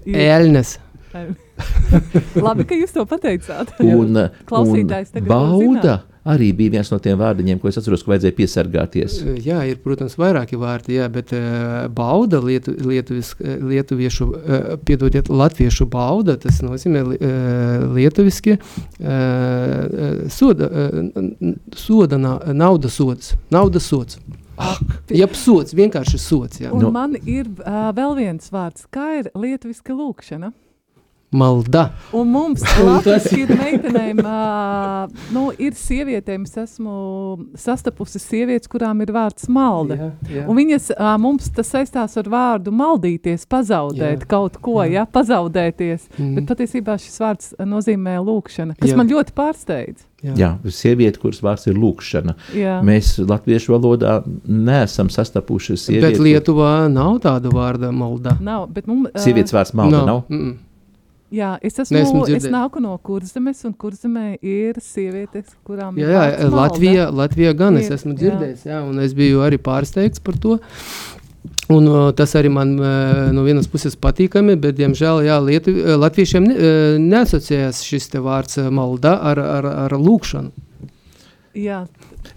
Elnes. 0.06 0.76
Labi, 2.46 2.66
ka 2.68 2.76
jūs 2.76 2.92
to 2.94 3.04
pateicāt. 3.08 3.72
Un, 3.82 4.16
Klausītājs 4.48 5.10
un 5.10 5.16
tagad 5.16 5.30
bauda, 5.32 5.96
arī 6.24 6.50
bija 6.56 6.74
viens 6.76 6.90
no 6.92 6.98
tiem 7.02 7.18
vārdiņiem, 7.20 7.60
ko 7.60 7.70
es 7.70 7.78
atceros, 7.80 8.02
ka 8.04 8.12
vajadzēja 8.12 8.36
piesargāties. 8.36 9.16
Jā, 9.44 9.60
ir, 9.70 9.80
protams, 9.84 10.16
vairāki 10.20 10.58
vārdi, 10.60 10.98
jā, 10.98 11.08
bet 11.12 11.32
uh, 11.36 11.86
bauda, 11.96 12.42
lietu, 12.44 12.74
lietuvis, 12.86 13.32
lietuviešu, 13.40 14.28
uh, 14.28 14.68
piedodiet, 14.86 15.30
latviešu 15.32 15.88
bauda, 15.90 16.36
tas 16.40 16.60
nozīmē 16.64 17.04
uh, 17.06 17.16
lietuviski 17.96 18.58
soda, 20.30 20.66
soda 21.76 22.18
na, 22.20 22.36
naudas 22.52 22.98
sods, 22.98 23.34
naudas 23.52 23.86
sods. 23.88 24.20
Ak, 24.60 24.80
jeb 25.08 25.32
sots, 25.38 25.72
vienkārši 25.76 26.18
sots, 26.20 26.60
jā. 26.60 26.72
Un 26.74 26.84
no. 26.84 26.90
man 26.92 27.16
ir 27.24 27.48
uh, 27.64 27.88
vēl 27.96 28.18
viens 28.18 28.50
vārds, 28.52 28.84
kā 28.92 29.06
ir 29.22 29.30
lietuviska 29.32 29.96
lūkšana? 29.96 30.52
Malda. 31.30 31.90
Un 32.16 32.30
mums 32.32 32.64
tas 33.06 33.26
ir 33.36 33.52
meitenēm, 33.54 34.20
uh, 34.24 35.06
nu, 35.34 35.48
ir 35.62 35.76
sievietēm, 35.78 36.44
es 36.48 36.58
esmu 36.58 36.94
sastapusi 37.58 38.20
sievietes, 38.22 38.70
kurām 38.70 39.02
ir 39.04 39.12
vārds 39.14 39.46
malda. 39.52 39.98
Jā, 39.98 40.10
jā. 40.40 40.44
Un 40.50 40.58
viņas, 40.58 40.90
uh, 40.96 41.14
mums 41.22 41.50
tas 41.54 41.70
saistās 41.70 42.16
ar 42.20 42.30
vārdu 42.30 42.74
maldīties, 42.74 43.46
pazaudēt 43.50 44.24
jā. 44.24 44.30
kaut 44.30 44.58
ko, 44.62 44.80
jā. 44.84 45.00
Ja, 45.00 45.06
pazaudēties. 45.06 46.08
Mm. 46.18 46.32
Bet 46.36 46.50
patiesībā 46.50 46.96
šis 47.00 47.20
vārds 47.22 47.52
nozīmē 47.62 48.16
lūkšana, 48.26 48.74
kas 48.80 48.90
jā. 48.90 48.98
man 48.98 49.10
ļoti 49.10 49.34
pārsteidz. 49.36 50.06
Jā. 50.20 50.34
Jā, 50.36 50.48
sieviete, 50.68 51.16
kuras 51.22 51.38
vārds 51.44 51.64
ir 51.70 51.78
lūkšana. 51.80 52.34
Jā. 52.58 52.74
Mēs 52.84 53.14
latviešu 53.22 53.72
valodā 53.72 54.18
neesam 54.44 55.08
sastapuši 55.12 55.78
sievieti. 55.80 56.04
Bet 56.04 56.20
Lietuvā 56.20 56.74
nav 56.92 57.22
tāda 57.24 57.52
vārda 57.54 57.92
malda. 57.94 58.34
Nav, 58.44 58.66
bet 58.74 58.90
mums... 58.90 59.08
Uh, 59.14 59.22
Sievietes 59.22 59.54
vārds 59.56 59.72
malda 59.78 60.02
nav? 60.02 60.10
nav? 60.10 60.26
Mm 60.28 60.42
-mm. 60.42 60.58
Jā, 61.30 61.52
es, 61.62 61.76
esmu, 61.78 62.24
es 62.34 62.48
nāku 62.50 62.80
no 62.82 62.96
kurzemes, 63.06 63.60
un 63.68 63.74
kurzemē 63.78 64.32
ir 64.42 64.80
sievietes, 64.82 65.52
kurām 65.66 65.98
jā, 66.00 66.08
jā, 66.10 66.24
ir 66.42 66.50
Latvija, 66.50 67.04
Latvija 67.14 67.52
gan 67.54 67.78
ir, 67.78 67.84
es 67.84 68.00
esmu 68.00 68.16
dzirdējis, 68.18 68.64
jā. 68.66 68.80
jā, 68.80 68.80
un 68.88 68.98
es 69.04 69.14
biju 69.14 69.44
arī 69.46 69.60
pārsteigts 69.62 70.22
par 70.26 70.38
to. 70.42 70.58
Un, 71.70 71.86
uh, 71.86 72.08
tas 72.18 72.34
arī 72.34 72.50
man 72.50 72.72
uh, 72.82 73.28
no 73.30 73.44
vienas 73.46 73.70
puses 73.70 73.94
patīkami, 73.94 74.56
bet, 74.58 74.74
diemžēl, 74.80 75.22
jā, 75.28 75.36
Lietu, 75.46 75.76
latviešiem 76.02 76.48
ne, 76.48 76.56
uh, 76.56 76.96
neasociējas 76.98 77.84
šis 77.86 78.10
vārds 78.18 78.58
malda 78.74 79.14
ar, 79.30 79.38
ar, 79.38 79.70
ar 79.86 79.94
lūkšanu. 79.94 80.50
Jā. 81.54 81.84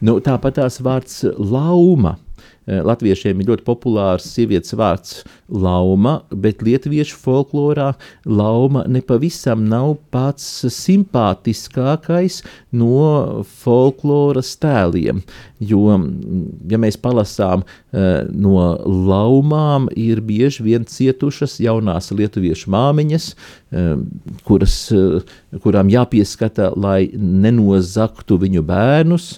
Nu, 0.05 0.19
tāpat 0.21 0.61
tās 0.61 0.77
vārds 0.85 1.23
lauma. 1.37 2.19
Eh, 2.63 2.79
latviešiem 2.79 3.41
ir 3.41 3.49
ļoti 3.49 3.65
populārs 3.67 4.23
sievietes 4.31 4.71
vārds 4.79 5.17
lauma, 5.51 6.21
bet 6.31 6.61
lietuviešu 6.63 7.17
folklorā 7.19 7.89
lauma 8.23 8.85
nepavisam 8.87 9.65
nav 9.67 9.97
pats 10.15 10.45
simpātiskākais 10.71 12.39
no 12.71 13.43
folkloras 13.65 14.53
tēliem. 14.63 15.19
Jo, 15.59 15.97
ja 16.71 16.79
mēs 16.79 16.95
palasām 17.03 17.65
eh, 17.67 18.23
no 18.31 18.63
laumām, 19.11 19.89
ir 19.99 20.23
bieži 20.23 20.63
vien 20.63 20.87
cietušas 20.87 21.57
jaunās 21.63 22.13
lietuviešu 22.15 22.71
māmiņas, 22.71 23.27
eh, 23.75 23.91
kuras, 24.47 24.79
kurām 25.67 25.91
jāpieskata, 25.91 26.71
lai 26.79 27.11
nenozaktu 27.11 28.39
viņu 28.39 28.63
bērnus. 28.71 29.33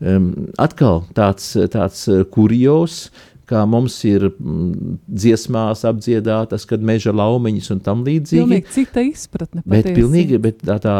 Atkal 0.00 1.02
tāds, 1.12 1.52
tāds 1.68 2.06
eh, 2.08 2.22
kurjos, 2.32 3.10
kā 3.50 3.64
mums 3.68 3.96
ir 4.06 4.28
mm, 4.30 4.94
dziesmās 5.10 5.82
apdziedātas, 5.88 6.64
kad 6.70 6.80
meža 6.86 7.12
laumiņas 7.12 7.72
un 7.74 7.80
tam 7.84 8.04
līdzīgi. 8.06 8.44
Pilnīgi 8.46 8.74
cita 8.76 9.02
izpratne. 9.04 9.64
Bet 9.64 9.82
patiesi. 9.82 9.96
pilnīgi, 9.98 10.38
bet 10.40 10.62
tā, 10.62 10.78
tā 10.80 10.94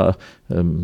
um, 0.52 0.74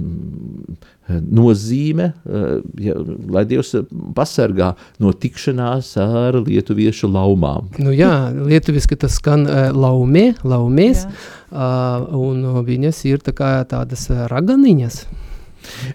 nozīme, 1.11 2.13
uh, 2.23 2.47
ja, 2.81 2.97
lai 3.35 3.45
Dievs 3.51 3.75
pasargā 4.17 4.73
no 5.03 5.13
tikšanās 5.13 5.93
ar 6.01 6.41
lietuviešu 6.47 7.11
laumām. 7.11 7.69
Nu 7.83 7.93
jā, 7.93 8.15
lietuviski 8.39 8.97
tas 9.03 9.19
skan 9.21 9.45
uh, 9.45 9.69
laumē, 9.75 10.31
laumēs, 10.47 11.05
uh, 11.05 12.09
un 12.17 12.47
viņas 12.65 13.05
ir 13.11 13.27
tā 13.27 13.37
kā 13.37 13.53
tādas 13.69 14.09
raganiņas. 14.31 15.03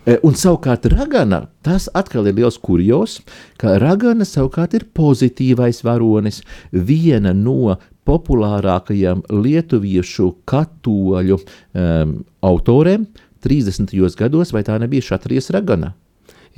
E, 0.06 0.18
un 0.28 0.38
savukārt 0.38 0.88
ragana, 0.94 1.46
tas 1.66 1.88
atkal 1.98 2.30
ir 2.30 2.38
liels 2.40 2.60
kurjos, 2.62 3.20
ka 3.62 3.78
ragana 3.82 4.28
savukārt 4.28 4.76
ir 4.78 4.88
pozitīvais 4.98 5.84
varonis, 5.88 6.42
viena 6.72 7.34
no 7.38 7.78
populārākajiem 8.08 9.24
lietuviešu 9.30 10.32
katoļu 10.50 11.38
um, 11.38 12.16
autoriem 12.42 13.06
30. 13.46 13.94
gados, 14.18 14.54
vai 14.54 14.64
tā 14.66 14.78
nebija 14.82 15.12
Šatrijas 15.12 15.52
ragana? 15.54 15.94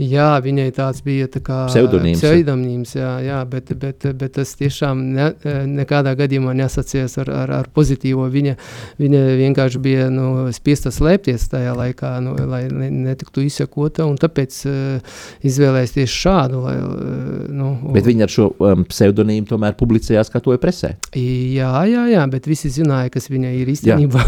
Jā, 0.01 0.39
viņai 0.41 0.71
tāds 0.73 1.03
bija 1.05 1.27
tā 1.29 1.37
kā 1.45 1.57
pseidonīms. 1.69 2.17
pseidonīms 2.17 2.95
jā, 2.97 3.11
jā, 3.21 3.39
bet, 3.45 3.69
bet, 3.77 4.07
bet 4.17 4.31
tas 4.39 4.55
tiešām 4.57 5.03
ne, 5.13 5.27
nekādā 5.69 6.15
gadījumā 6.17 6.55
nesacījās 6.57 7.19
ar, 7.21 7.29
ar, 7.29 7.53
ar 7.59 7.69
pozitīvo. 7.75 8.25
Viņa, 8.33 8.55
viņa 8.97 9.21
vienkārši 9.37 9.81
bija 9.83 10.07
nu, 10.09 10.47
spiesta 10.55 10.89
slēpties 10.93 11.45
tajā 11.51 11.75
laikā, 11.77 12.15
nu, 12.25 12.33
lai 12.49 12.63
netiktu 12.73 13.43
izsekota, 13.45 14.07
un 14.09 14.17
tāpēc 14.17 14.57
uh, 14.65 15.19
izvēlējās 15.45 15.93
tieši 15.99 16.17
šādu. 16.23 16.63
Lai, 16.65 16.73
uh, 16.81 17.45
nu, 17.53 17.69
bet 17.93 18.09
viņa 18.09 18.25
ar 18.25 18.33
šo 18.33 18.49
um, 18.49 18.87
pseidonīmu 18.89 19.51
tomēr 19.53 19.77
publicējās 19.77 20.33
katoja 20.33 20.57
presē. 20.63 20.95
Jā, 21.13 21.69
jā, 21.85 22.07
jā, 22.15 22.25
bet 22.33 22.49
visi 22.49 22.73
zināja, 22.73 23.13
kas 23.13 23.29
viņa 23.29 23.53
ir 23.61 23.69
īstenībā. 23.75 24.25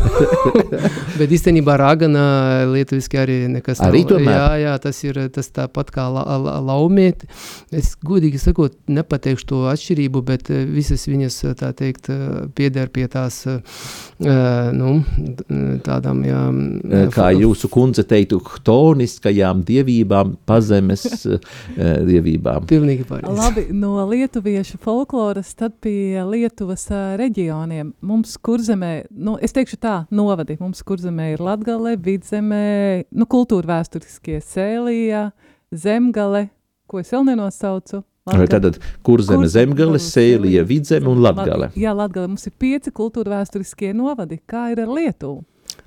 bet 1.19 1.35
īstenībā 1.39 1.81
Ragana 1.81 2.29
lietuviski 2.69 3.23
arī 3.25 3.41
nekas 3.57 3.81
arī 3.81 4.05
nav. 4.05 4.13
Tomēr. 4.13 4.37
Jā, 4.37 4.47
jā, 4.61 4.77
tas 4.85 5.03
ir 5.09 5.23
tas 5.33 5.54
tāpat 5.55 5.91
kā 5.95 6.07
la, 6.11 6.23
la, 6.41 6.57
laumieti. 6.63 7.29
Es 7.75 7.93
godīgi 8.05 8.39
sakot, 8.41 8.75
nepateikšu 8.91 9.47
to 9.49 9.61
atšķirību, 9.71 10.21
bet 10.25 10.51
eh, 10.53 10.65
visas 10.69 11.05
viņas, 11.09 11.39
eh, 11.49 11.55
tā 11.59 11.71
teikt, 11.77 12.09
eh, 12.13 12.45
pieder 12.55 12.91
pie 12.93 13.07
tās, 13.11 13.43
nu, 14.15 14.91
tādām, 15.85 16.21
jā. 16.25 16.41
Kā 17.13 17.27
jūsu 17.35 17.69
kundze 17.71 18.05
teiktu, 18.07 18.39
htoniskajām 18.55 19.63
dievībām, 19.67 20.35
pazemes 20.47 21.03
dievībām. 21.75 22.65
Pilnīgi 22.69 23.07
pareizi. 23.09 23.35
Labi, 23.35 23.65
no 23.75 23.97
lietuviešu 24.09 24.79
folkloras 24.83 25.53
tad 25.57 25.75
pie 25.83 26.23
Lietuvas 26.25 26.87
reģioniem. 27.19 27.93
Mums 28.05 28.37
kurzemē, 28.45 28.93
nu, 29.11 29.35
es 29.43 29.55
teikšu 29.55 29.79
tā, 29.83 29.95
novadi, 30.15 30.57
mums 30.61 30.83
kurzemē 30.87 31.33
ir 31.33 31.43
Latgale, 31.43 31.95
Vidzemē, 32.01 33.05
nu, 33.11 33.27
kultūra 33.29 33.75
vēsturiskie 33.75 34.39
Sēlija, 34.43 35.29
zemgale, 35.79 36.47
ko 36.89 37.01
es 37.01 37.11
vēl 37.13 37.25
nenosaucu. 37.31 38.03
Tātad 38.25 38.79
kurzeme, 39.05 39.45
zemgale, 39.45 39.99
sēlija, 40.01 40.63
vidzeme 40.65 41.11
un 41.11 41.19
latgale. 41.21 41.69
Jā, 41.77 41.91
latgale. 41.93 42.31
Mums 42.31 42.47
ir 42.49 42.55
pieci 42.57 42.89
kultūra 42.89 43.35
vēsturiskie 43.35 43.91
novadi. 43.93 44.39
Kā 44.49 44.71
ir 44.73 44.81
ar 44.81 44.89
Lietuvu? 44.89 45.43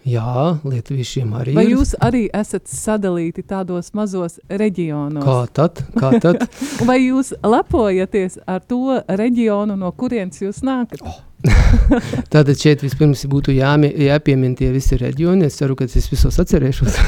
Jā, 0.09 0.59
Lietuviešiem 0.65 1.33
arī 1.37 1.55
Vai 1.57 1.65
ir. 1.67 1.75
jūs 1.77 1.93
arī 2.05 2.27
esat 2.35 2.69
sadalīti 2.71 3.43
tādos 3.45 3.91
mazos 3.97 4.39
reģionos? 4.49 5.25
Kā 5.25 5.39
tad? 5.53 5.83
Kā 5.99 6.13
tad? 6.23 6.47
Vai 6.89 7.01
jūs 7.03 7.35
lepojaties 7.45 8.39
ar 8.49 8.63
to 8.65 9.01
reģionu, 9.09 9.77
no 9.77 9.91
kurienes 9.93 10.41
jūs 10.41 10.63
nākat? 10.65 11.03
Oh. 11.05 11.25
Tātad 12.33 12.57
šeit 12.59 12.83
vispirms 12.83 13.27
būtu 13.31 13.53
jāmi, 13.55 13.91
jāpiemina 14.09 14.59
tie 14.59 14.73
visi 14.75 14.99
reģioni. 14.99 15.47
Es 15.47 15.61
ceru, 15.61 15.77
ka 15.79 15.87
es 15.87 16.09
visos 16.11 16.41
atcerēšos. 16.43 16.99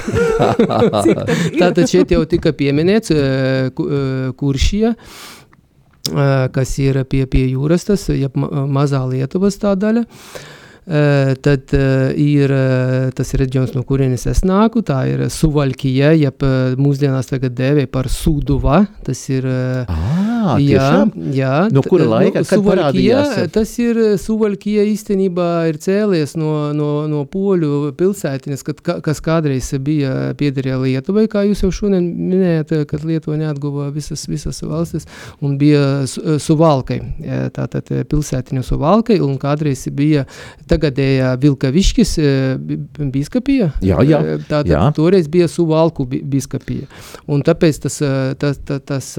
Tātad 1.61 1.85
šeit 1.91 2.15
jau 2.15 2.23
tika 2.31 2.53
pieminēts 2.55 3.15
uh, 3.17 4.35
Kuršija, 4.39 4.95
uh, 4.95 6.47
kas 6.55 6.79
ir 6.85 7.03
pie, 7.11 7.25
pie 7.31 7.49
jūras, 7.49 7.89
tas 7.91 8.07
ja 8.15 8.31
mazā 8.37 9.03
Lietuvas 9.11 9.59
tā 9.63 9.75
daļa. 9.79 10.07
Uh, 10.07 10.57
tad 10.91 11.75
uh, 11.77 12.11
ir 12.19 12.51
uh, 12.51 13.11
tas 13.15 13.35
reģions, 13.39 13.77
no 13.77 13.85
kurienes 13.87 14.27
es 14.31 14.43
nāku. 14.47 14.83
Tā 14.87 15.05
ir 15.11 15.27
Suvalkija, 15.31 16.15
jeb 16.19 16.43
mūsdienās 16.81 17.31
tagad 17.31 17.55
dēvē 17.59 17.87
par 17.93 18.11
Suduva. 18.11 18.83
Tas 19.07 19.23
ir. 19.31 19.47
Ah, 19.87 20.30
jā, 20.63 20.89
jā. 21.35 21.55
No 21.75 21.83
kura 21.85 22.07
laika? 22.09 22.43
Nu, 22.43 22.49
Suvalkija, 22.49 23.21
tas 23.53 23.73
ir 23.83 23.99
Suvalkija 24.21 24.85
īstenībā 24.89 25.49
ir 25.71 25.79
cēlies 25.83 26.37
no, 26.41 26.71
no, 26.77 26.91
no 27.11 27.25
poļu 27.31 27.93
pilsētiņas, 27.99 28.65
kad, 28.67 28.83
kas 29.05 29.23
kādreiz 29.25 29.71
bija 29.83 30.33
piederēja 30.39 30.79
Lietuvai, 30.81 31.27
kā 31.31 31.45
jūs 31.49 31.65
jau 31.65 31.73
šodien 31.75 32.07
minējāt, 32.31 32.75
kad 32.91 33.05
Lietuva 33.07 33.39
neatguva 33.41 33.89
visas, 33.95 34.25
visas 34.31 34.63
valstis, 34.67 35.09
un 35.45 35.57
bija 35.61 36.07
Suvalkai. 36.07 37.01
Tātad 37.57 37.91
pilsētiņa 38.11 38.65
Suvalkai, 38.67 39.21
un 39.25 39.37
kādreiz 39.41 39.87
bija 39.95 40.27
tagadējā 40.71 41.35
Vilkavišķis 41.43 42.17
biskupija. 43.13 43.71
Jā, 43.85 44.01
jā. 44.07 44.23
Tātad 44.47 44.73
jā. 44.73 44.83
toreiz 44.97 45.29
bija 45.31 45.49
Suvalku 45.51 46.07
biskupija. 46.09 46.89
Un 47.31 47.45
tāpēc 47.47 47.83
tas, 47.87 48.01
tas, 48.41 48.61
tas, 48.67 48.85
tas, 48.89 49.13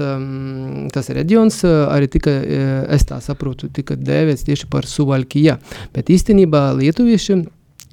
tas 0.92 1.11
reģions 1.16 1.62
arī 1.64 2.08
tika, 2.12 2.34
es 2.92 3.06
tā 3.08 3.18
saprotu, 3.24 3.70
tika 3.74 3.96
dēvēts 3.96 4.46
tieši 4.48 4.68
par 4.72 4.88
Suvalkija. 4.88 5.58
Bet 5.94 6.12
īstenībā 6.12 6.70
lietuvieši, 6.78 7.42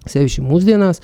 sevišķi 0.10 0.46
mūsdienās, 0.46 1.04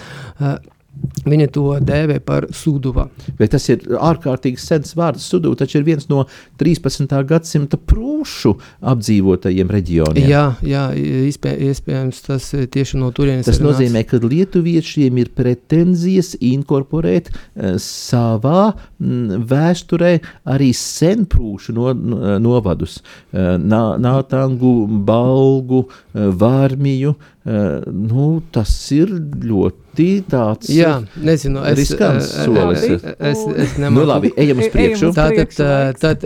Viņa 1.26 1.48
to 1.50 1.64
dēvē 1.82 2.20
par 2.22 2.46
suduva. 2.54 3.08
Bet 3.40 3.56
tas 3.56 3.64
ir 3.72 3.82
ārkārtīgi 3.98 4.62
sens 4.62 4.94
vārds. 4.98 5.26
Sudu 5.26 5.56
taču 5.58 5.80
ir 5.80 5.86
viens 5.88 6.06
no 6.12 6.28
13. 6.62 7.10
gadsimta 7.26 7.80
prūšu 7.82 8.54
apdzīvotajiem 8.86 9.74
reģioniem. 9.74 10.30
Jā, 10.30 10.44
jā 10.62 10.84
iespē, 10.94 11.56
iespējams, 11.72 12.22
tas 12.28 12.52
eh, 12.54 12.68
tieši 12.70 13.02
no 13.02 13.10
turienes 13.16 13.50
Tas 13.50 13.62
nozīmē, 13.64 14.06
ka 14.06 14.22
lietuviešiem 14.22 15.18
ir 15.24 15.34
pretenzijas 15.36 16.36
inkorporēt 16.46 17.32
uh, 17.34 17.76
savā 17.82 18.76
mm, 18.76 19.46
vēsturē 19.50 20.14
arī 20.54 20.72
senprūšu 20.78 21.74
no, 21.74 21.90
no, 21.98 22.38
novadus. 22.44 23.00
Uh, 23.34 23.56
Nātangu, 23.58 24.76
Balgu, 25.10 25.88
uh, 25.88 26.30
Vārmiju. 26.38 27.16
Uh, 27.16 27.32
nu, 27.46 28.42
tas 28.50 28.72
ir 28.96 29.12
ļoti 29.46 29.86
tāds 30.34 30.70
Jā, 30.74 30.96
nezinu, 31.22 31.62
es, 31.70 31.78
riskants 31.78 32.26
es, 32.26 32.48
solis. 32.48 32.86
Es, 32.90 33.04
es, 33.30 33.44
es 33.64 33.76
nu, 33.80 34.02
labi, 34.08 34.32
ejam 34.42 34.64
uz 34.64 34.72
priekšu. 34.74 35.12
Tātad, 35.16 35.54
tad, 35.54 36.00
tad 36.02 36.26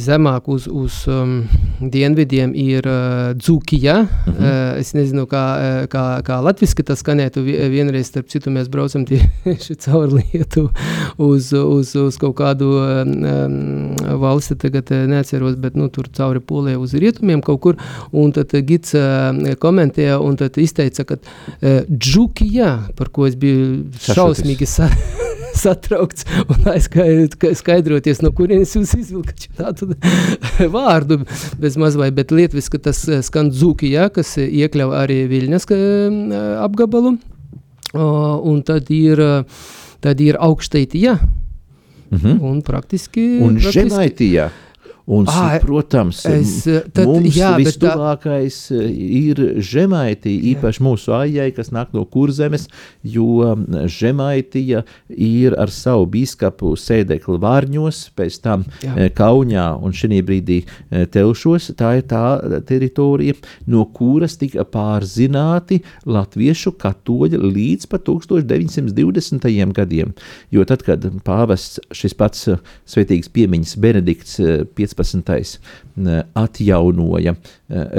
zemāk 0.00 0.48
uz, 0.48 0.64
uz 0.66 1.02
um, 1.12 1.34
dienvidiem 1.80 2.54
ir 2.56 2.88
uh, 2.88 3.34
Dzūkija. 3.36 3.98
Uh 4.00 4.08
-huh. 4.08 4.40
uh, 4.40 4.80
es 4.80 4.94
nezinu, 4.96 5.26
kā, 5.28 5.44
kā, 5.92 6.06
kā 6.24 6.40
latviski 6.42 6.82
tas 6.82 7.04
skanētu. 7.04 7.44
Vienreiz, 7.44 8.08
starp 8.08 8.32
citu, 8.32 8.50
mēs 8.50 8.68
braucam 8.72 9.04
tieši 9.04 9.76
caur 9.84 10.08
lietu 10.08 10.70
uz, 11.18 11.52
uz, 11.52 11.94
uz 11.94 12.16
kaut 12.16 12.36
kādu 12.40 12.72
um, 12.80 13.94
valsti, 14.20 14.56
tagad 14.56 14.90
neatceros, 14.90 15.56
bet 15.56 15.76
nu, 15.76 15.88
tur 15.88 16.08
cauri 16.08 16.40
polē 16.40 16.76
uz 16.76 16.94
rietumiem 16.94 17.42
kaut 17.42 17.60
kur. 17.60 17.76
Un 18.12 18.32
tad 18.32 18.56
gids 18.64 18.85
uh, 18.94 19.54
komentēja 19.62 20.20
un 20.22 20.36
izteica, 20.38 21.04
ka 21.04 21.16
Džukijā, 21.90 22.72
par 22.96 23.10
ko 23.10 23.26
es 23.26 23.36
biju 23.40 23.86
šausmīgi 24.06 24.66
sa 24.68 24.90
satraukts 25.62 26.26
un 26.52 26.68
aizskaidroties, 26.72 28.20
no 28.24 28.32
kurienes 28.36 28.74
jūs 28.76 28.94
izvilkat 28.98 29.48
tādu 29.56 29.94
vārdu 30.76 31.22
bez 31.60 31.78
mazvai, 31.80 32.10
bet 32.14 32.34
lietviski 32.34 32.80
tas 32.82 33.02
skan 33.28 33.50
Dzukijā, 33.54 34.10
kas 34.14 34.36
iekļauj 34.42 34.98
arī 35.00 35.22
Viļņas 35.30 35.70
apgabalu, 36.64 37.16
un 37.96 38.62
tad 38.66 38.92
ir, 38.94 39.22
tad 40.04 40.20
ir 40.20 40.38
augšteitija, 40.40 41.16
mm 42.10 42.18
-hmm. 42.18 42.42
un 42.42 42.62
praktiski... 42.62 43.38
Un 43.40 43.56
praktiski, 43.56 43.80
žemaitija. 43.80 44.50
Un, 45.06 45.22
à, 45.30 45.60
protams, 45.62 46.24
es, 46.26 46.64
tad, 46.90 47.06
mums 47.06 47.36
jā, 47.38 47.52
vistuvākais 47.60 48.56
tā... 48.72 48.78
ir 48.90 49.38
žemaitī, 49.62 50.32
īpaši 50.50 50.82
mūsu 50.82 51.12
aijai, 51.14 51.52
kas 51.54 51.70
nāk 51.70 51.92
no 51.94 52.02
kurzemes, 52.10 52.64
jo 53.06 53.52
žemaitija 53.86 54.82
ir 55.14 55.54
ar 55.62 55.70
savu 55.70 56.08
biskapu 56.10 56.72
sēdekli 56.74 57.38
Vārņos, 57.38 58.00
pēc 58.18 58.38
tam 58.42 58.64
jā. 58.82 59.06
Kaunijā 59.14 59.68
un 59.78 59.94
šī 59.94 60.18
brīdī 60.26 60.58
Telšos. 61.14 61.70
Tā 61.78 61.92
ir 62.00 62.08
tā 62.10 62.24
teritorija, 62.66 63.38
no 63.70 63.84
kuras 63.94 64.34
tika 64.42 64.66
pārzināti 64.66 65.84
latviešu 66.02 66.74
katoļi 66.82 67.38
līdz 67.44 67.86
pat 67.94 68.08
1920. 68.10 69.48
gadiem. 69.78 70.16
Jo 70.50 70.66
tad, 70.66 70.82
kad 70.82 71.06
pāvests 71.22 71.78
šis 71.94 72.18
pats 72.18 72.50
svētīgs 72.90 73.30
piemiņas 73.30 73.78
Benedikts 73.78 74.42
15 74.74 74.95
15. 74.96 75.58
atjaunoja 76.36 77.36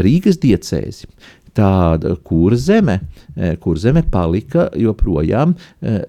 Rīgas 0.04 0.40
diecēzi 0.44 1.10
tāda 1.58 2.14
kurzeme, 2.26 3.00
kurzeme 3.64 4.04
palika 4.12 4.68
joprojām 4.78 5.56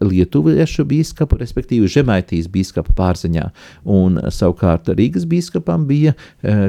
lietuviešu 0.05 0.85
biskupu, 0.89 1.39
respektīvi 1.41 1.89
Žemaitijas 1.91 2.49
biskupa 2.53 2.95
pārziņā. 2.99 3.47
Un 3.89 4.21
savukārt 4.33 4.91
Rīgas 4.93 5.27
biskupam 5.29 5.87
bija 5.89 6.15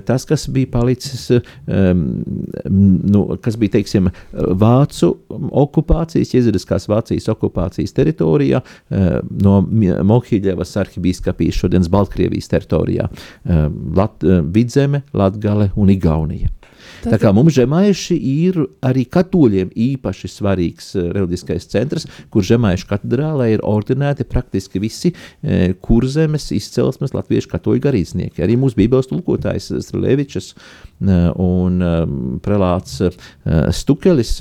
tas, 0.08 0.26
kas 0.30 0.48
bija 0.52 0.72
palicis, 0.74 1.28
nu, 1.70 3.24
kas 3.44 3.60
bija, 3.60 3.76
teiksim, 3.80 4.12
Vācu 4.60 5.12
okupācijas, 5.64 6.34
Jezeriskās 6.36 6.88
Vācijas 6.90 7.30
okupācijas 7.32 7.96
teritorijā 7.98 8.64
no 9.44 9.60
Mohīļevas 9.70 10.76
arhibīskapijas 10.84 11.60
šodienas 11.64 11.92
Baltkrievijas 11.92 12.52
teritorijā. 12.52 13.10
Lat, 14.00 14.24
Vidzeme, 14.54 15.04
Latgale 15.14 15.72
un 15.80 15.92
Igaunija. 15.94 16.50
Tā 17.04 17.20
kā 17.22 17.32
mums 17.36 17.56
žemaiši 17.56 18.18
ir 18.18 18.60
arī 18.86 19.06
katoļiem 19.10 19.72
īpaši 19.76 20.32
svarīgs 20.32 20.92
uh, 20.98 21.10
reliģiskais 21.16 21.68
centrs, 21.72 22.08
kur 22.34 22.46
žemaišu 22.46 22.90
katedrālē 22.90 23.52
ir 23.56 23.66
ordinēti 23.68 24.28
praktiski 24.30 24.82
visi 24.84 25.14
uh, 25.14 25.72
kurzemes 25.86 26.50
izcelsmes 26.56 27.16
latviešu 27.16 27.52
katoļu 27.54 27.84
garīdznieki. 27.88 28.44
Arī 28.46 28.58
mūsu 28.60 28.80
bībeles 28.80 29.10
tulkotājs 29.12 29.72
Strelevičs 29.86 30.54
uh, 30.54 31.30
un 31.40 31.80
um, 31.86 32.18
prelāts 32.44 33.00
Stukelis. 33.76 34.36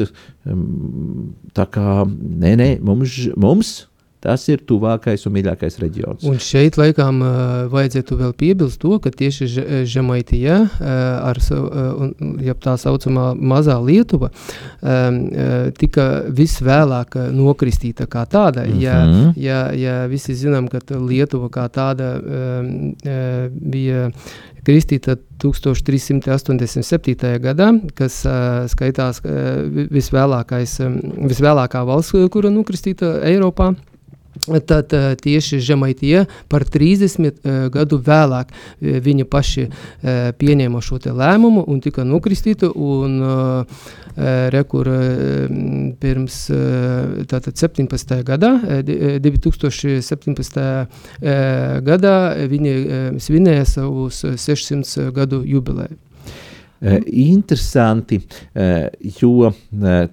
Um, 0.48 1.34
tā 1.56 1.68
kā, 1.72 2.02
nē, 2.09 2.56
nē, 2.59 2.70
mums, 2.84 3.20
mums 3.38 3.76
Tas 4.24 4.48
ir 4.50 4.64
tuvākais 4.66 5.22
un 5.28 5.34
mīļākais 5.36 5.78
reģions. 5.78 6.24
Un 6.26 6.40
šeit 6.42 6.78
laikam 6.80 7.20
uh, 7.22 7.30
vajadzētu 7.70 8.18
vēl 8.18 8.32
piebilst 8.38 8.80
to, 8.82 8.96
ka 9.02 9.12
tieši 9.14 9.46
Žemaitija, 9.86 10.56
uh, 10.66 10.90
ar, 11.28 11.38
uh, 11.54 12.02
ja 12.42 12.56
tā 12.58 12.74
saucamā 12.80 13.30
mazā 13.38 13.76
Lietuva, 13.78 14.32
um, 14.32 15.20
uh, 15.30 15.70
tika 15.78 16.08
visvēlāk 16.34 17.14
nokristīta 17.34 18.08
kā 18.10 18.26
tāda. 18.26 18.66
Mm 18.66 18.72
-hmm. 18.72 18.82
ja, 18.82 19.06
mhm. 19.06 19.30
ja, 19.36 19.72
ja 19.72 20.06
visi 20.06 20.34
zinām, 20.34 20.68
ka 20.68 20.82
Lietuva 20.98 21.48
kā 21.48 21.68
tāda 21.70 22.18
um, 22.18 22.94
uh, 23.06 23.46
bija 23.50 24.10
kristīta 24.66 25.16
1387. 25.42 27.38
gadā, 27.40 27.70
kas 27.94 28.26
uh, 28.26 28.66
skaitās 28.66 29.22
uh, 29.24 29.30
visvēlākais, 29.94 30.80
um, 30.84 30.98
visvēlākā 31.30 31.84
valsts, 31.86 32.28
kura 32.32 32.50
nokristīta 32.50 33.20
Eiropā. 33.22 33.74
Tad 34.68 34.95
tieši 35.22 35.61
Žemaitija 35.64 36.24
par 36.49 36.64
30 36.64 37.28
uh, 37.28 37.57
gadu 37.72 37.99
vēlāk 38.05 38.53
uh, 38.53 38.99
viņi 39.05 39.26
paši 39.28 39.68
pieņēma 40.39 40.80
šo 40.84 40.99
lēmumu 40.99 41.64
un 41.68 41.80
tika 41.84 42.05
nokristīti. 42.07 42.68
Un, 42.68 43.20
rekur 44.51 44.89
uh, 44.91 45.05
pirms 46.01 46.39
tātad 47.30 47.55
17. 47.55 48.16
gadā, 48.26 48.51
uh, 48.59 48.82
2017. 49.22 50.59
Uh, 50.59 51.78
gadā 51.86 52.16
viņi 52.51 52.74
svinēja 53.22 53.68
savus 53.76 54.24
600 54.24 55.12
gadu 55.14 55.45
jubileju. 55.47 56.07
Uh, 56.78 57.00
interesanti, 57.06 58.20
uh, 58.54 58.86
jo 59.18 59.48
uh, 59.48 59.54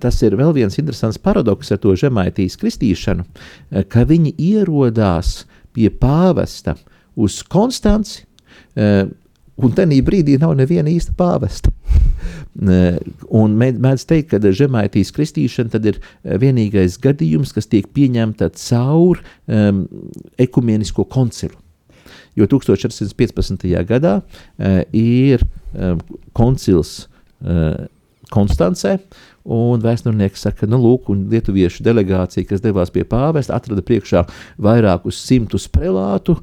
tas 0.02 0.18
ir 0.26 0.34
vēl 0.34 0.50
viens 0.56 0.80
interesants 0.82 1.20
paradoks 1.22 1.70
ar 1.70 1.78
to 1.84 1.92
žemaitīs 1.94 2.58
kristīšanu, 2.58 3.26
ka 3.86 4.02
viņi 4.10 4.32
ierodās 4.42 5.44
pie 5.76 5.92
pāvesta 5.94 6.74
uz 7.16 7.44
Konstanci, 7.52 8.24
un 8.76 9.76
tajā 9.78 10.00
brīdī 10.08 10.40
nav 10.42 10.56
neviena 10.58 10.90
īsta 10.90 11.14
pāvesta. 11.16 11.70
Mēdz 13.86 14.08
teikt, 14.10 14.34
ka 14.34 14.40
žemaitīs 14.42 15.14
kristīšana 15.16 15.84
ir 15.92 16.00
vienīgais 16.24 16.98
gadījums, 17.04 17.54
kas 17.56 17.70
tiek 17.72 17.92
pieņemta 17.94 18.50
caur 18.58 19.22
um, 19.22 19.86
ekumenisko 20.42 21.06
koncilu 21.12 21.60
jo 22.36 22.48
1415. 22.52 23.68
gadā 23.88 24.20
uh, 24.22 24.80
ir 24.96 25.44
um, 25.74 26.02
koncils 26.38 27.06
uh, 27.42 27.86
Konstancē, 28.34 28.96
un 29.46 29.82
vēsturnieks 29.84 30.48
saka, 30.48 30.66
nu, 30.70 30.80
lūk, 30.82 31.12
un 31.14 31.26
lietuviešu 31.30 31.84
delegācija, 31.86 32.48
kas 32.50 32.64
devās 32.64 32.90
pie 32.94 33.04
pāvesta, 33.08 33.54
atrada 33.58 33.84
priekšā 33.86 34.24
vairākus 34.66 35.20
simtus 35.28 35.68
prelātu, 35.70 36.38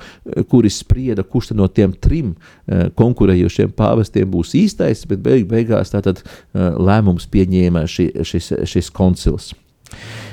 kuri 0.51 0.71
sprieda, 0.71 1.25
kurš 1.27 1.53
no 1.59 1.67
tiem 1.67 1.97
trim 1.99 2.37
konkurējošiem 2.99 3.75
pāvestiem 3.79 4.31
būs 4.31 4.55
īstais, 4.61 5.03
bet 5.11 5.25
beig 5.27 5.49
beigās 5.51 5.91
tātad 5.95 6.23
lēmums 6.55 7.27
pieņēma 7.33 7.83
ši, 7.91 8.13
šis, 8.31 8.53
šis 8.77 8.93
koncils. 8.95 9.53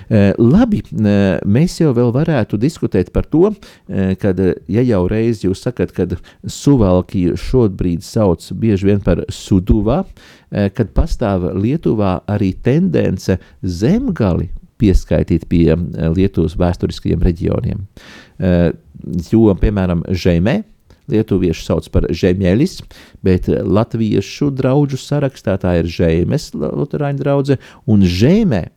Eh, 0.09 0.31
labi, 0.41 0.81
eh, 0.81 1.37
mēs 1.45 1.75
jau 1.83 1.91
vēl 1.93 2.09
varētu 2.15 2.57
diskutēt 2.57 3.11
par 3.13 3.27
to, 3.29 3.53
eh, 3.87 4.15
kad, 4.15 4.39
ja 4.67 4.81
jau 4.81 5.07
reiz 5.07 5.43
jūs 5.43 5.61
sakat, 5.61 5.93
kad 5.93 6.17
Suvalkiju 6.45 7.35
šobrīd 7.37 8.01
sauc 8.01 8.41
bieži 8.51 8.85
vien 8.85 8.99
par 9.01 9.25
Suduvā, 9.29 10.05
kad 10.49 10.93
pastāv 10.95 11.53
Lietuvā 11.53 12.23
arī 12.25 12.55
tendence 12.57 13.37
zemgali 13.61 14.49
pieskaitīt 14.79 15.45
pie 15.47 15.75
Lietuvas 16.09 16.55
vēsturiskajiem 16.57 17.21
reģioniem. 17.21 17.85
Jo, 19.29 19.53
piemēram, 19.53 20.01
Žemē, 20.09 20.63
Lietuvieši 21.07 21.65
sauc 21.65 21.87
par 21.91 22.09
žemēlis, 22.09 22.81
bet 23.21 23.45
latviešu 23.45 24.49
draugu 24.49 24.97
sarakstā 24.97 25.59
tā 25.61 25.83
ir 25.83 25.85
žēmes, 25.85 26.49
Lutāņu 26.57 27.21
drauga, 27.21 27.59
un 27.85 28.01
žēmē 28.01 28.69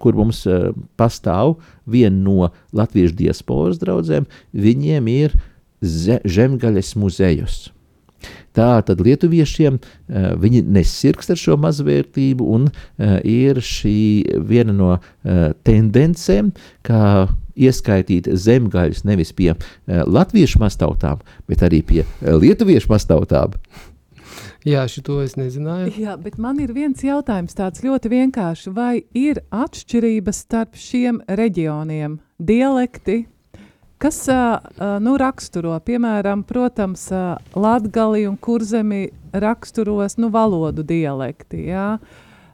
kur 0.00 0.16
mums 0.18 0.44
uh, 0.48 0.70
pastāv 1.00 1.58
viena 1.90 2.16
no 2.16 2.50
latviešu 2.76 3.18
diasporas 3.18 3.80
draugiem, 3.82 4.28
viņiem 4.52 5.12
ir 5.12 5.36
zemgaļas 5.80 6.96
muzejus. 7.00 7.68
Tā 8.56 8.80
tad 8.84 9.00
lietuviešiem 9.04 9.78
uh, 9.78 10.32
viņi 10.40 10.64
nesirgst 10.74 11.32
ar 11.32 11.38
šo 11.40 11.56
mazvērtību, 11.60 12.46
un 12.56 12.66
uh, 12.68 13.20
ir 13.24 13.62
šī 13.64 14.00
viena 14.48 14.74
no 14.76 14.90
uh, 14.96 15.52
tendencēm, 15.66 16.50
kā 16.86 17.28
ieskaitīt 17.60 18.28
zemgaļus 18.40 19.02
nevis 19.04 19.34
pie 19.36 19.50
latviešu 19.84 20.62
mastautām, 20.62 21.18
bet 21.50 21.60
arī 21.66 21.82
pie 21.84 22.04
lietuviešu 22.22 22.88
mastautām. 22.88 23.58
Jā, 24.68 24.84
šo 24.92 25.22
es 25.24 25.38
nezināju. 25.40 25.94
Jā, 25.96 26.18
bet 26.20 26.36
man 26.36 26.58
ir 26.60 26.74
viens 26.76 27.00
jautājums, 27.00 27.56
tāds 27.56 27.80
ļoti 27.80 28.10
vienkāršs. 28.12 28.68
Vai 28.76 29.06
ir 29.16 29.40
atšķirības 29.48 30.42
starp 30.44 30.76
šiem 30.76 31.22
reģioniem, 31.24 32.18
dialekti, 32.36 33.22
kas 34.00 34.20
nu, 35.00 35.16
raksturo, 35.20 35.78
piemēram, 35.84 36.44
protams, 36.44 37.08
latgali 37.56 38.26
un 38.28 38.36
kurzemi 38.36 39.06
raksturos 39.32 40.18
nu, 40.20 40.28
valodu 40.34 40.84
dialekti, 40.84 41.64
jā? 41.72 41.94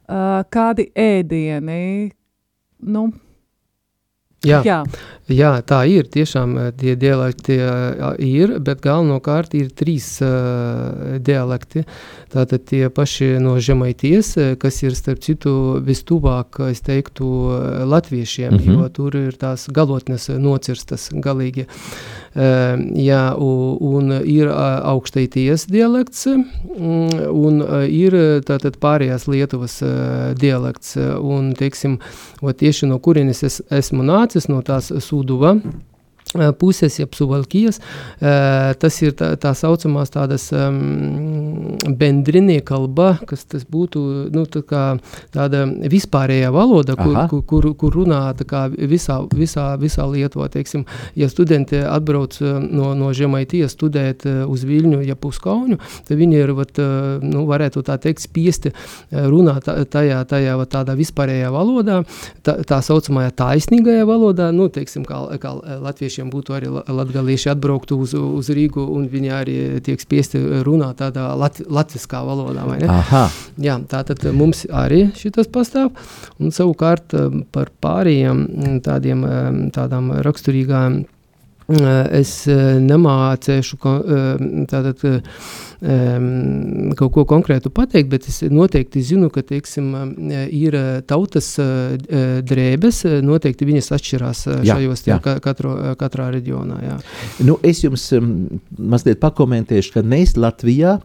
Kādi 0.07 0.91
ēdieni, 0.95 2.13
nu, 2.87 3.09
Jā, 4.47 4.61
jā. 4.63 4.81
Jā, 5.33 5.53
tā 5.67 5.83
ir. 5.91 6.07
Tiešām 6.13 6.55
tie 6.79 6.95
dialekti 6.99 7.57
ir, 8.23 8.57
bet 8.63 8.83
galvenokārt 8.85 9.55
ir 9.59 9.71
trīs 9.77 10.19
uh, 10.25 11.17
dialekti. 11.19 11.85
Tātad 12.33 12.67
tie 12.69 12.89
paši 12.93 13.37
no 13.43 13.57
žemaities, 13.63 14.35
kas 14.61 14.83
ir 14.83 14.97
starp 14.99 15.23
citu 15.25 15.81
vistuvāk, 15.85 16.61
es 16.71 16.83
teiktu, 16.85 17.27
latviešiem, 17.87 18.53
mm 18.53 18.59
-hmm. 18.59 18.73
jo 18.73 18.89
tur 18.89 19.17
ir 19.17 19.33
tās 19.33 19.69
galotnes 19.71 20.29
nocirstas 20.29 21.11
galīgi. 21.13 21.67
Uh, 22.37 22.77
jā, 22.95 23.35
un, 23.37 24.13
ir 24.25 24.49
augstaities 24.49 25.67
dialekts, 25.67 26.27
un 27.31 27.63
ir 27.89 28.13
tātad 28.45 28.77
pārējās 28.77 29.29
Lietuvas 29.29 29.83
dialekts, 30.37 30.97
un, 31.21 31.55
teiksim, 31.55 31.99
tieši 32.43 32.87
no 32.87 32.99
kurienes 32.99 33.43
es 33.43 33.63
esmu 33.71 34.03
nācis, 34.03 34.27
nācis 34.27 34.49
no 34.51 34.63
tās 34.63 34.91
Sūduva 35.17 35.55
puses, 36.59 36.99
jeb 37.01 37.15
Suvalkijas, 37.17 37.81
tas 38.21 39.01
ir 39.03 39.15
tā, 39.19 39.33
tā 39.41 39.53
saucamās 39.57 40.13
tādas 40.15 40.49
um, 40.55 41.77
bendrinie 41.99 42.61
kalba, 42.67 43.17
kas 43.29 43.45
tas 43.49 43.67
būtu, 43.69 44.03
nu, 44.35 44.45
tā 44.51 44.63
kā 44.67 44.85
tāda 45.35 45.65
vispārējā 45.67 46.51
valoda, 46.55 46.97
kur, 46.99 47.19
kur, 47.31 47.43
kur, 47.51 47.71
kur 47.79 47.99
runā 48.01 48.21
kā 48.47 48.67
visā, 48.71 49.21
visā, 49.35 49.69
visā 49.81 50.07
Lietuvā, 50.07 50.49
teiksim, 50.53 50.85
ja 51.19 51.29
studenti 51.31 51.81
atbrauc 51.83 52.39
no, 52.41 52.93
no 52.99 53.13
Žemaitijas 53.17 53.77
studēt 53.77 54.27
uz 54.27 54.65
Viļņu, 54.67 55.03
ja 55.07 55.17
uz 55.27 55.41
Kaunu, 55.43 55.79
tad 56.07 56.19
viņi 56.21 56.39
ir, 56.39 56.53
vat, 56.57 56.79
nu, 57.25 57.45
varētu 57.49 57.83
tā 57.87 57.99
teikt, 58.03 58.25
spiesti 58.27 58.73
runāt 59.11 59.69
tajā, 59.91 60.23
tajā 60.29 60.57
vat, 60.61 60.71
tādā 60.73 60.97
vispārējā 60.99 61.51
valodā, 61.55 62.01
tā, 62.47 62.59
tā 62.67 62.81
saucamajā 62.85 63.33
taisnīgajā 63.39 64.07
valodā, 64.09 64.51
nu, 64.55 64.69
teiksim, 64.73 65.07
kā, 65.09 65.23
kā 65.43 65.55
latviešiem 65.83 66.26
latviešiem 66.27 66.31
būtu 66.31 66.55
arī 66.55 66.69
latgalieši 66.71 67.51
atbrauktu 67.53 67.99
uz, 67.99 68.15
uz 68.15 68.49
Rīgu 68.51 68.83
un 68.83 69.09
viņi 69.09 69.31
arī 69.31 69.81
tiek 69.83 70.01
spiesti 70.01 70.39
runāt 70.65 70.99
tādā 70.99 71.35
lat, 71.37 71.61
latviskā 71.69 72.25
valodā, 72.25 72.67
vai 72.67 72.81
ne? 72.81 72.89
Aha. 72.89 73.31
Jā, 73.59 73.79
tātad 73.89 74.25
mums 74.33 74.67
arī 74.71 75.13
šitas 75.15 75.49
pastāv, 75.49 75.93
un 76.39 76.51
savukārt 76.51 77.15
um, 77.15 77.45
par 77.51 77.71
pārējiem 77.81 78.81
tādiem, 78.83 79.25
um, 79.25 79.71
tādām 79.71 80.13
raksturīgām 80.23 81.05
es 81.67 82.33
nemācēšu 82.47 83.79
uh, 83.83 84.45
tātad 84.71 85.03
kaut 86.97 87.13
ko 87.13 87.25
konkrētu 87.29 87.69
pateikt, 87.75 88.09
bet 88.09 88.29
es 88.31 88.39
noteikti 88.49 89.03
zinu, 89.05 89.29
ka, 89.31 89.43
teiksim, 89.45 89.91
ir 90.49 90.77
tautas 91.05 91.51
drēbes, 92.49 93.03
noteikti 93.21 93.69
viņas 93.69 93.93
atšķirās 93.99 94.41
jā, 94.47 94.63
šajos 94.71 95.05
jā. 95.05 95.19
Ka, 95.21 95.37
katro, 95.45 95.75
katrā 96.01 96.31
reģionā. 96.33 96.81
Jā. 96.81 96.97
Nu, 97.45 97.59
es 97.67 97.85
jums 97.85 98.09
um, 98.17 98.33
mazliet 98.79 99.21
pakomentēšu, 99.21 99.99
ka 99.99 100.05
mēs 100.07 100.39
Latvijā 100.41 100.97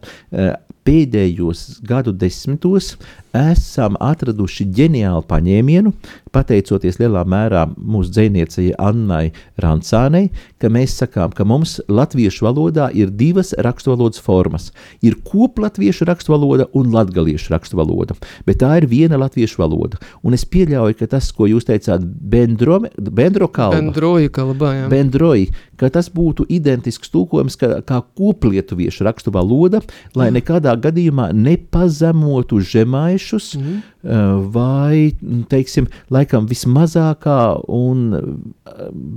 pēdējos 0.88 1.82
gadu 1.86 2.14
desmitos 2.16 2.96
esam 3.38 3.96
atraduši 4.00 4.66
ģeniālu 4.76 5.24
paņēmienu, 5.30 5.94
pateicoties 6.36 7.00
lielā 7.00 7.24
mērā 7.28 7.66
mūsu 7.76 8.12
dziniecei 8.16 8.72
Annai 8.80 9.32
Rancānei, 9.62 10.30
ka 10.62 10.72
mēs 10.72 10.96
sakām, 11.02 11.34
ka 11.36 11.46
mums 11.48 11.78
latviešu 11.92 12.46
valodā 12.48 12.90
ir 12.96 13.12
divas 13.16 13.54
raksturvalodas 13.58 14.22
formas. 14.24 14.70
Ir 15.04 15.18
koplatviešu 15.28 16.08
raksturvaloda 16.10 16.70
un 16.78 16.92
latgaliešu 16.96 17.54
raksturvaloda, 17.56 18.18
bet 18.48 18.62
tā 18.64 18.74
ir 18.82 18.88
viena 18.92 19.20
latviešu 19.22 19.62
valoda. 19.64 20.00
Un 20.24 20.36
es 20.38 20.46
pieļauju, 20.48 21.00
ka 21.00 21.10
tas, 21.16 21.32
ko 21.36 21.50
jūs 21.50 21.68
teicāt, 21.68 22.04
bendro, 22.06 22.82
bendro 22.98 23.50
kalba, 23.52 23.80
bendroji 23.82 24.32
kalba, 24.34 24.74
jā. 24.76 24.88
bendroji, 24.92 25.50
ka 25.80 25.90
tas 25.94 26.12
būtu 26.14 26.46
identisks 26.52 27.12
tūkojums 27.14 27.58
kā, 27.60 27.74
kā 27.88 28.02
koplietuviešu 28.18 29.08
raksturvaloda, 29.08 29.82
lai 30.16 30.30
nekādā 30.36 30.76
gadījumā 30.80 31.32
nepazemotu 31.36 32.62
žemāju 32.62 33.21
mēnešus, 33.22 33.56
mm. 33.58 34.50
vai, 34.52 35.14
teiksim, 35.50 35.88
laikam 36.10 36.48
vismazākā 36.50 37.62
un 37.68 38.52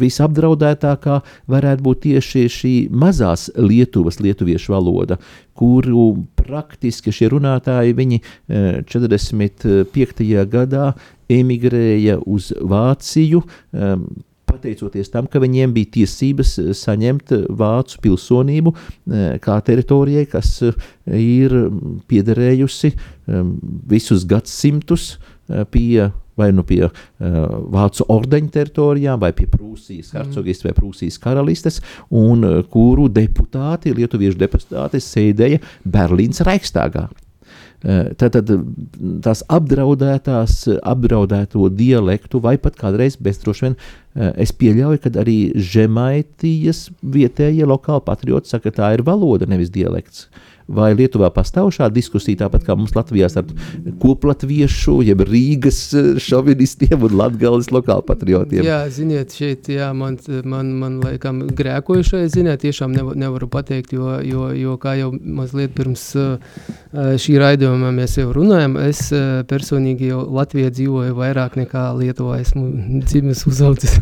visapdraudētākā 0.01 1.23
varētu 1.49 1.83
būt 1.83 2.03
tieši 2.05 2.49
šī 2.49 2.75
mazās 2.91 3.51
Lietuvas, 3.57 4.21
lietuviešu 4.21 4.73
valoda, 4.73 5.19
kuru 5.55 6.27
praktiski 6.37 7.13
šie 7.13 7.31
runātāji 7.31 7.95
viņi 7.95 8.21
45. 8.87 10.21
Eh, 10.25 10.45
gadā 10.45 10.95
emigrēja 11.29 12.19
uz 12.27 12.53
Vāciju, 12.61 13.43
pateicoties 14.55 15.13
tam, 15.13 15.29
ka 15.31 15.43
viņiem 15.43 15.75
bija 15.75 15.93
tiesības 15.99 16.57
eh, 16.63 16.73
saņemt 16.79 17.35
eh, 17.35 17.47
vācu 17.61 18.01
pilsonību 18.05 18.75
eh, 18.75 19.39
kā 19.45 19.59
teritorijai, 19.67 20.27
kas 20.31 20.57
ir 20.65 21.55
piederējusi 22.09 22.95
visus 23.91 24.25
gadsimtus 24.29 25.15
pie 25.73 26.11
vai 26.35 26.49
nu 26.51 26.65
pie 26.67 26.81
uh, 26.83 26.95
Vācu 27.71 28.07
ordeņa 28.11 28.51
teritorijām, 28.57 29.21
vai 29.23 29.31
pie 29.37 29.47
Prūsijas 29.51 30.11
mhm. 30.11 30.17
hercogistes, 30.19 30.67
vai 30.67 30.75
Prūsijas 30.75 31.21
karalistes, 31.23 31.79
un 32.11 32.43
uh, 32.43 32.57
kuru 32.71 33.07
deputāti, 33.13 33.95
lietuviešu 33.95 34.41
deputāti, 34.41 35.03
sēdēja 35.05 35.63
Berlīnas 35.87 36.43
Reichstagā. 36.49 37.07
Tātad 37.85 38.49
tās 39.25 39.43
apdraudētās, 39.53 40.57
apdraudēto 40.81 41.69
dialektu, 41.69 42.41
vai 42.41 42.55
pat 42.57 42.79
kādreiz, 42.81 43.19
bet 43.21 43.43
droši 43.43 43.67
vien 43.67 43.77
es 44.41 44.55
pieļauju, 44.57 45.03
ka 45.05 45.13
arī 45.21 45.39
žemaitijas 45.73 46.87
vietējie 47.03 47.69
lokāli 47.69 48.07
patrioti 48.07 48.55
saka, 48.55 48.71
ka 48.71 48.79
tā 48.79 48.91
ir 48.97 49.05
valoda, 49.05 49.49
nevis 49.51 49.73
dialekts. 49.75 50.29
Uh, 50.31 50.54
Vai 50.65 50.95
Lietuvā 50.97 51.29
pastāv 51.35 51.69
šāda 51.77 51.93
diskusija, 51.93 52.39
tāpat 52.45 52.63
kā 52.65 52.73
mums 52.79 52.95
Latvijā 52.97 53.29
starp 53.29 53.51
koplatviešu, 54.01 55.03
jeb 55.05 55.21
Rīgas 55.29 55.81
eh, 55.93 56.07
šovinistiem 56.25 57.05
un 57.05 57.17
latgales 57.21 57.69
lokāli 57.75 58.07
patriotiem? 58.09 58.65
Jā, 58.65 58.79
ziniet, 58.93 59.35
šeit, 59.37 59.69
jā, 59.69 59.91
man, 59.97 60.17
man, 60.49 60.71
man 60.81 60.97
laikam 61.05 61.43
grēkojušai, 61.53 62.23
ziniet, 62.33 62.63
tiešām 62.65 62.95
nevar, 62.97 63.19
nevaru 63.21 63.49
pateikt, 63.53 63.93
jo, 63.93 64.15
jo, 64.25 64.47
jo 64.57 64.79
kā 64.81 64.95
jau 64.97 65.11
mazliet 65.13 65.75
pirms 65.77 66.07
uh, 66.17 66.63
šī 67.21 67.37
raidījuma 67.43 67.93
mēs 67.93 68.17
jau 68.23 68.31
runājam, 68.33 68.79
es 68.87 69.11
uh, 69.13 69.43
personīgi 69.51 70.09
jau 70.15 70.25
Latvijā 70.39 70.73
dzīvoju 70.73 71.19
vairāk 71.21 71.59
nekā 71.61 71.85
Lietuvā, 72.01 72.41
esmu 72.41 73.03
dzimis 73.05 73.45
uzaudzis. 73.51 73.99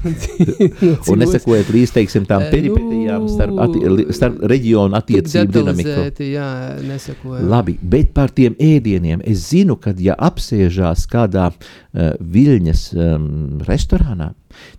un 1.10 1.18
nesakojot 1.24 1.74
līdz, 1.74 1.96
teiksim, 1.98 2.30
tām 2.30 2.46
peripetijām 2.54 3.26
starp, 3.34 3.58
atti, 3.66 4.08
starp 4.14 4.38
reģionu 4.54 5.00
attiecību 5.02 5.58
dinamiku. 5.58 5.98
Jā, 6.22 6.51
nesakoju. 6.86 7.46
Labi, 7.48 7.76
bet 7.82 8.12
par 8.16 8.32
tiem 8.34 8.56
ēdieniem 8.60 9.22
es 9.28 9.48
zinu, 9.50 9.76
ka 9.80 9.94
ja 9.98 10.16
apsēžās 10.18 11.06
kādā 11.12 11.50
uh, 11.52 12.12
viļņas 12.18 12.84
um, 12.96 13.30
restorānā, 13.68 14.32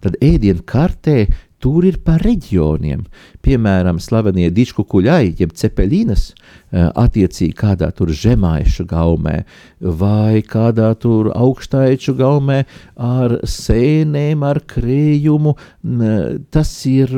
tad 0.03 0.17
ēdienu 0.21 0.65
kartē 0.67 1.25
tur 1.63 1.87
ir 1.87 2.01
pa 2.03 2.17
reģioniem. 2.19 3.05
Piemēram, 3.43 3.99
slavenie 3.99 4.49
dičku 4.55 4.85
kuļai, 4.87 5.33
jeb 5.39 5.51
cepelīnas, 5.59 6.29
uh, 6.31 6.53
attiecīgi 6.73 7.53
kādā 7.57 7.89
tur 7.93 8.09
žemaišu 8.15 8.85
gaumē, 8.89 9.43
vai 9.83 10.41
kādā 10.47 10.89
tur 10.97 11.29
augstaiču 11.35 12.15
gaumē 12.17 12.63
ar 12.97 13.37
sēnēm, 13.45 14.43
ar 14.47 14.61
krējumu. 14.69 15.55
Tas 16.53 16.71
ir, 16.89 17.11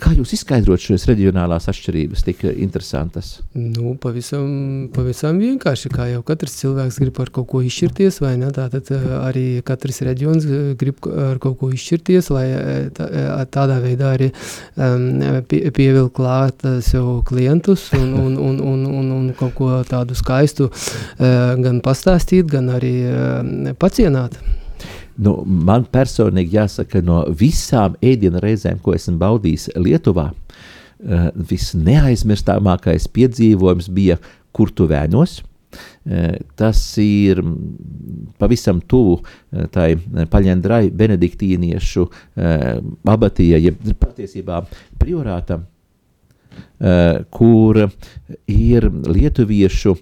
kā 0.00 0.12
jūs 0.16 0.32
izskaidrot 0.38 0.82
šīs 0.82 1.08
reģionālās 1.10 1.68
atšķirības 1.70 2.24
tik 2.28 2.44
interesantas? 2.54 3.34
Nu, 3.58 3.94
pavisam, 4.00 4.88
pavisam 4.94 5.40
vienkārši, 5.42 5.92
kā 5.92 6.08
jau 6.12 6.22
katrs 6.26 6.56
cilvēks 6.62 7.00
grib 7.02 7.20
ar 7.24 7.32
kaut 7.34 7.50
ko 7.52 7.62
izšķirties, 7.66 8.20
vai 8.24 8.36
ne, 8.40 8.52
tātad 8.54 8.92
arī 9.18 9.46
katrs 9.66 10.00
reģions 10.06 10.48
grib 10.80 11.04
ar 11.10 11.42
kaut 11.42 11.58
ko 11.60 11.72
izšķirties, 11.74 12.30
lai 12.32 12.46
tā, 12.96 13.10
tādā 13.52 13.80
veidā 13.84 14.14
arī 14.16 14.30
um, 14.32 15.42
pie, 15.50 15.62
pievilkt 15.74 16.14
klāt 16.18 16.64
sev 16.84 17.22
klientus 17.28 17.88
un, 17.96 18.12
un, 18.24 18.36
un, 18.36 18.60
un, 18.60 18.86
un, 19.00 19.10
un 19.18 19.28
kaut 19.38 19.56
ko 19.58 19.72
tādu 19.88 20.16
skaistu 20.18 20.70
uh, 20.70 21.54
gan 21.60 21.82
pastāstīt, 21.84 22.48
gan 22.50 22.70
arī 22.76 22.94
uh, 23.08 23.74
pacienāt. 23.80 24.38
Nu, 25.18 25.40
man 25.42 25.88
personīgi 25.90 26.60
jāsaka, 26.60 27.00
no 27.02 27.24
visām 27.34 27.96
ēdienu 28.04 28.38
reizēm, 28.42 28.78
ko 28.78 28.94
esmu 28.94 29.16
baudījis 29.18 29.72
Lietuvā, 29.74 30.28
visneaizmirstāmākais 30.98 33.06
piedzīvojums 33.14 33.90
bija 33.94 34.16
Kurtuvēnos. 34.56 35.42
Uh, 35.68 36.36
tas 36.58 36.80
ir 37.02 37.42
pavisam 38.40 38.80
tuvu 38.80 39.18
uh, 39.18 39.66
tai 39.72 39.92
paļendrai 40.30 40.88
benediktīniešu 40.94 42.06
abatija, 43.08 43.58
jeb 43.60 43.82
patiesībā 44.00 44.60
priorātam, 45.00 45.66
kur 47.34 47.78
ir 48.50 48.86
lietuviešu, 48.88 49.94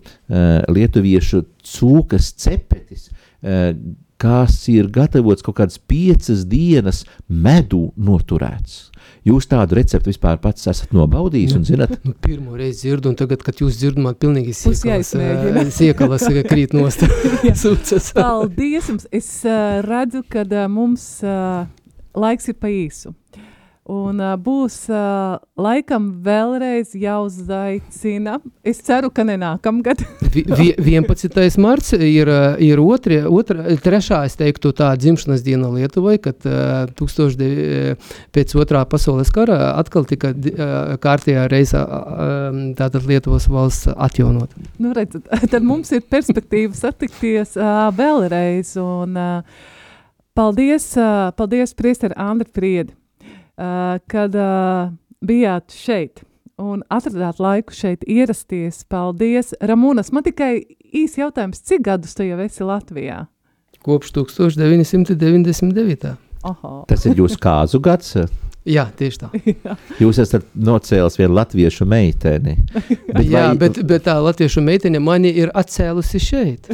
lietuviešu 0.77 1.43
cūkas 1.73 2.31
cepetis, 2.41 3.09
kas 4.21 4.63
ir 4.73 4.89
gatavots 4.93 5.45
kaut 5.45 5.59
kādas 5.61 5.79
piecas 5.79 6.45
dienas 6.49 7.05
medū 7.29 7.91
noturēts. 7.97 8.91
Jūs 9.27 9.49
tādu 9.51 9.77
recepti 9.79 10.13
vispār 10.13 10.39
pats 10.43 10.69
esat 10.71 10.93
nobaudījis 10.95 11.57
un 11.59 11.65
zinat? 11.67 11.97
Nu, 12.07 12.15
pirmo 12.23 12.55
reizi 12.59 12.87
dzirdu, 12.87 13.11
un 13.11 13.19
tagad, 13.19 13.43
kad 13.47 13.59
jūs 13.59 13.79
dzirdat, 13.81 14.03
man 14.05 14.19
pilnīgi 14.23 14.55
siekalas, 14.55 15.11
siekalas 15.75 16.27
krīt 16.47 16.77
nost. 16.77 17.03
Paldies 18.21 18.93
jums! 18.93 19.09
Es 19.15 19.31
uh, 19.45 19.83
redzu, 19.87 20.23
ka 20.31 20.47
uh, 20.47 20.67
mums 20.71 21.09
uh, 21.27 21.67
laiks 22.17 22.53
ir 22.53 22.59
pa 22.63 22.71
īsu. 22.71 23.15
Un 23.87 24.19
uh, 24.19 24.33
būs 24.35 24.89
uh, 24.91 25.37
laikam 25.63 26.09
vēlreiz 26.27 26.91
jāuzaicina. 26.99 28.41
Es 28.67 28.81
ceru, 28.83 29.13
ka 29.15 29.23
ne 29.23 29.37
nākamgad. 29.39 30.03
Vi, 30.35 30.73
11. 30.75 31.39
marts 31.63 31.93
ir, 31.95 32.31
ir 32.67 32.83
otrie, 32.83 33.21
otra, 33.31 33.77
trešā, 33.85 34.25
es 34.27 34.35
teiktu, 34.41 34.73
tā 34.75 34.91
dzimšanas 34.99 35.45
diena 35.47 35.71
Lietuvai, 35.71 36.17
kad 36.25 36.49
uh, 36.51 36.91
1000, 36.99 38.03
pēc 38.35 38.57
otrā 38.59 38.83
pasaules 38.91 39.31
kara 39.31 39.77
atkal 39.77 40.09
tika 40.11 40.35
uh, 40.35 40.99
kārtējā 40.99 41.47
reizā 41.55 41.87
uh, 41.87 42.61
tātad 42.75 43.07
Lietuvas 43.07 43.47
valsts 43.47 43.95
atjaunot. 43.95 44.51
Nu, 44.83 44.97
redzat, 44.99 45.31
tad 45.55 45.63
mums 45.63 45.95
ir 45.95 46.03
perspektīva 46.11 46.75
satikties 46.75 47.55
uh, 47.55 47.87
vēlreiz. 47.95 48.75
Un, 48.83 49.15
uh, 49.15 49.67
paldies, 50.35 50.91
uh, 50.99 51.31
paldies 51.39 51.79
priesteri 51.79 52.19
Andri 52.19 52.51
Priedi 52.51 52.99
uh, 53.59 53.99
kad 54.11 54.35
uh, 54.39 54.93
bijāt 55.25 55.75
šeit 55.77 56.23
un 56.61 56.83
atradāt 56.93 57.41
laiku 57.43 57.73
šeit 57.77 58.05
ierasties. 58.09 58.85
Paldies! 58.89 59.55
Ramūnas, 59.61 60.13
man 60.13 60.23
tikai 60.27 60.65
īsi 60.97 61.21
jautājums, 61.21 61.61
cik 61.67 61.81
gadus 61.89 62.15
tu 62.17 62.23
jau 62.27 62.39
esi 62.45 62.63
Latvijā? 62.65 63.27
Kopš 63.87 64.09
1999. 64.17 66.17
Oho. 66.47 66.85
Tas 66.89 67.07
ir 67.07 67.15
jūsu 67.19 67.39
kāzu 67.43 67.81
gads? 67.83 68.17
Jā, 68.67 68.89
tieši 68.99 69.19
tā. 69.21 69.29
Jūs 70.03 70.19
esat 70.25 70.43
nocēlis 70.59 71.15
vienu 71.21 71.37
latviešu 71.37 71.85
meiteni. 71.87 72.57
Bet 73.15 73.23
Jā, 73.23 73.53
vai... 73.53 73.59
bet, 73.63 73.79
bet 73.87 74.03
tā 74.09 74.17
latviešu 74.19 74.61
meitene 74.67 74.99
mani 74.99 75.31
ir 75.39 75.53
atcēlusi 75.55 76.19
šeit. 76.21 76.67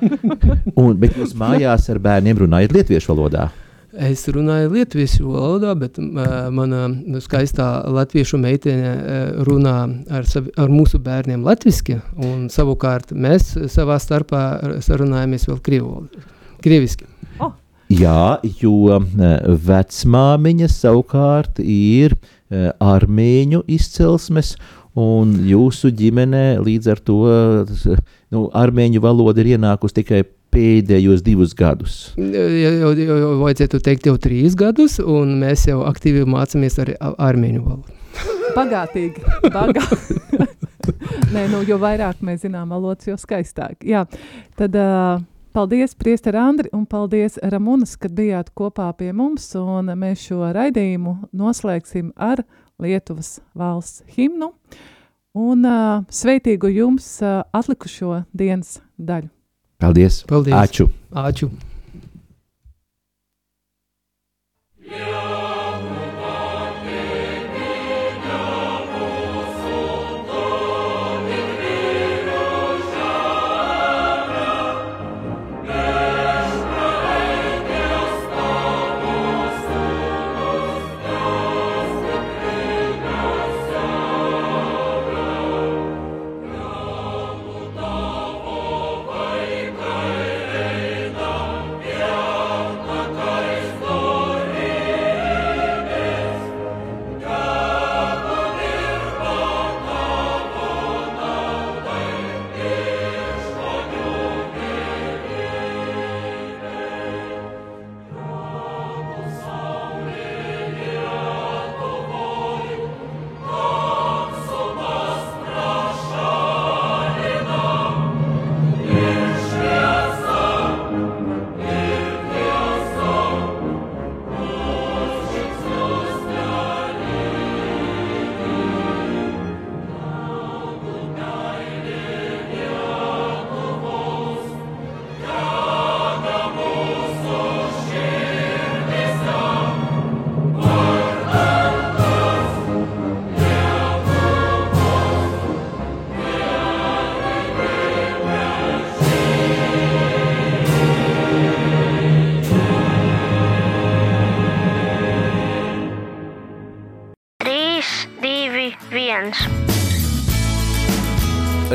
un, 0.80 0.94
bet 1.02 1.18
jūs 1.18 1.34
mājās 1.38 1.90
ar 1.90 1.98
bērniem 2.04 2.38
runājat 2.44 2.72
lietuviešu 2.76 3.10
valodā? 3.10 3.48
Es 3.96 4.26
runāju 4.28 4.68
latviešu 4.74 5.24
valodā, 5.30 5.72
bet 5.78 5.96
uh, 6.00 6.48
mana 6.52 6.86
skaistā 7.24 7.66
latviešu 7.88 8.36
meitene 8.40 8.90
uh, 8.92 9.44
runā 9.46 9.76
ar, 10.12 10.26
savi, 10.28 10.52
ar 10.60 10.72
mūsu 10.72 11.00
bērniem 11.00 11.44
latviešu, 11.46 12.00
un 12.20 12.46
savukārt 12.52 13.14
mēs 13.16 13.54
savā 13.72 13.96
starpā 14.02 14.42
sarunājamies 14.84 15.48
vēl 15.48 15.60
krievu, 15.64 15.94
krieviski. 16.64 17.08
Oh. 17.40 17.54
Jā, 17.88 18.36
jo 18.60 19.00
vecmāmiņa 19.64 20.70
savukārt 20.74 21.62
ir 21.64 22.16
uh, 22.18 22.72
armēņu 22.76 23.64
izcelsmes, 23.78 24.56
un 24.96 25.34
jūsu 25.48 25.92
ģimenē 25.96 26.56
līdz 26.64 26.92
ar 26.92 27.00
to 27.04 27.20
nu, 28.32 28.46
armēņu 28.56 29.02
valoda 29.04 29.44
ir 29.44 29.56
ienākusi 29.56 30.02
tikai 30.02 30.22
pēdējos 30.56 31.22
divus 31.26 31.52
gadus? 31.56 31.98
Jau, 32.16 32.46
jau, 32.96 33.18
jau 33.20 33.30
vajadzētu 33.42 33.82
teikt, 33.84 34.08
jau 34.08 34.16
trīs 34.20 34.56
gadus, 34.58 34.98
un 35.02 35.36
mēs 35.42 35.68
jau 35.68 35.82
aktīvi 35.88 36.24
mācāmies 36.32 36.80
arī 36.82 36.96
armēņu 37.02 37.64
valodu. 37.66 37.96
Bagātīgi. 38.56 39.22
Bagātīgi. 39.52 40.44
Nē, 41.34 41.46
nu, 41.52 41.60
jo 41.66 41.76
vairāk 41.82 42.22
mēs 42.24 42.44
zinām 42.46 42.72
valodas, 42.72 43.08
jo 43.08 43.16
skaistāk. 43.20 43.82
Jā, 43.84 44.04
tad 44.56 44.76
uh, 44.80 45.20
paldies, 45.56 45.96
Priester 45.98 46.38
Andri, 46.40 46.70
un 46.76 46.86
paldies, 46.88 47.40
Ramunas, 47.42 47.96
kad 48.00 48.14
bijāt 48.16 48.52
kopā 48.56 48.88
pie 48.96 49.12
mums, 49.16 49.50
un 49.60 49.92
mēs 49.98 50.24
šo 50.30 50.52
raidījumu 50.56 51.18
noslēgsim 51.36 52.14
ar 52.16 52.46
Lietuvas 52.82 53.38
valsts 53.56 54.04
himnu, 54.16 54.52
un 55.36 55.68
uh, 55.68 56.04
sveitīgu 56.08 56.72
jums 56.78 57.16
uh, 57.24 57.42
atlikušo 57.56 58.22
dienas 58.36 58.78
daļu. 58.96 59.35
Paldies! 59.78 60.24
Paldies. 60.26 60.54
Aču! 60.54 60.88
Aču. 61.12 61.50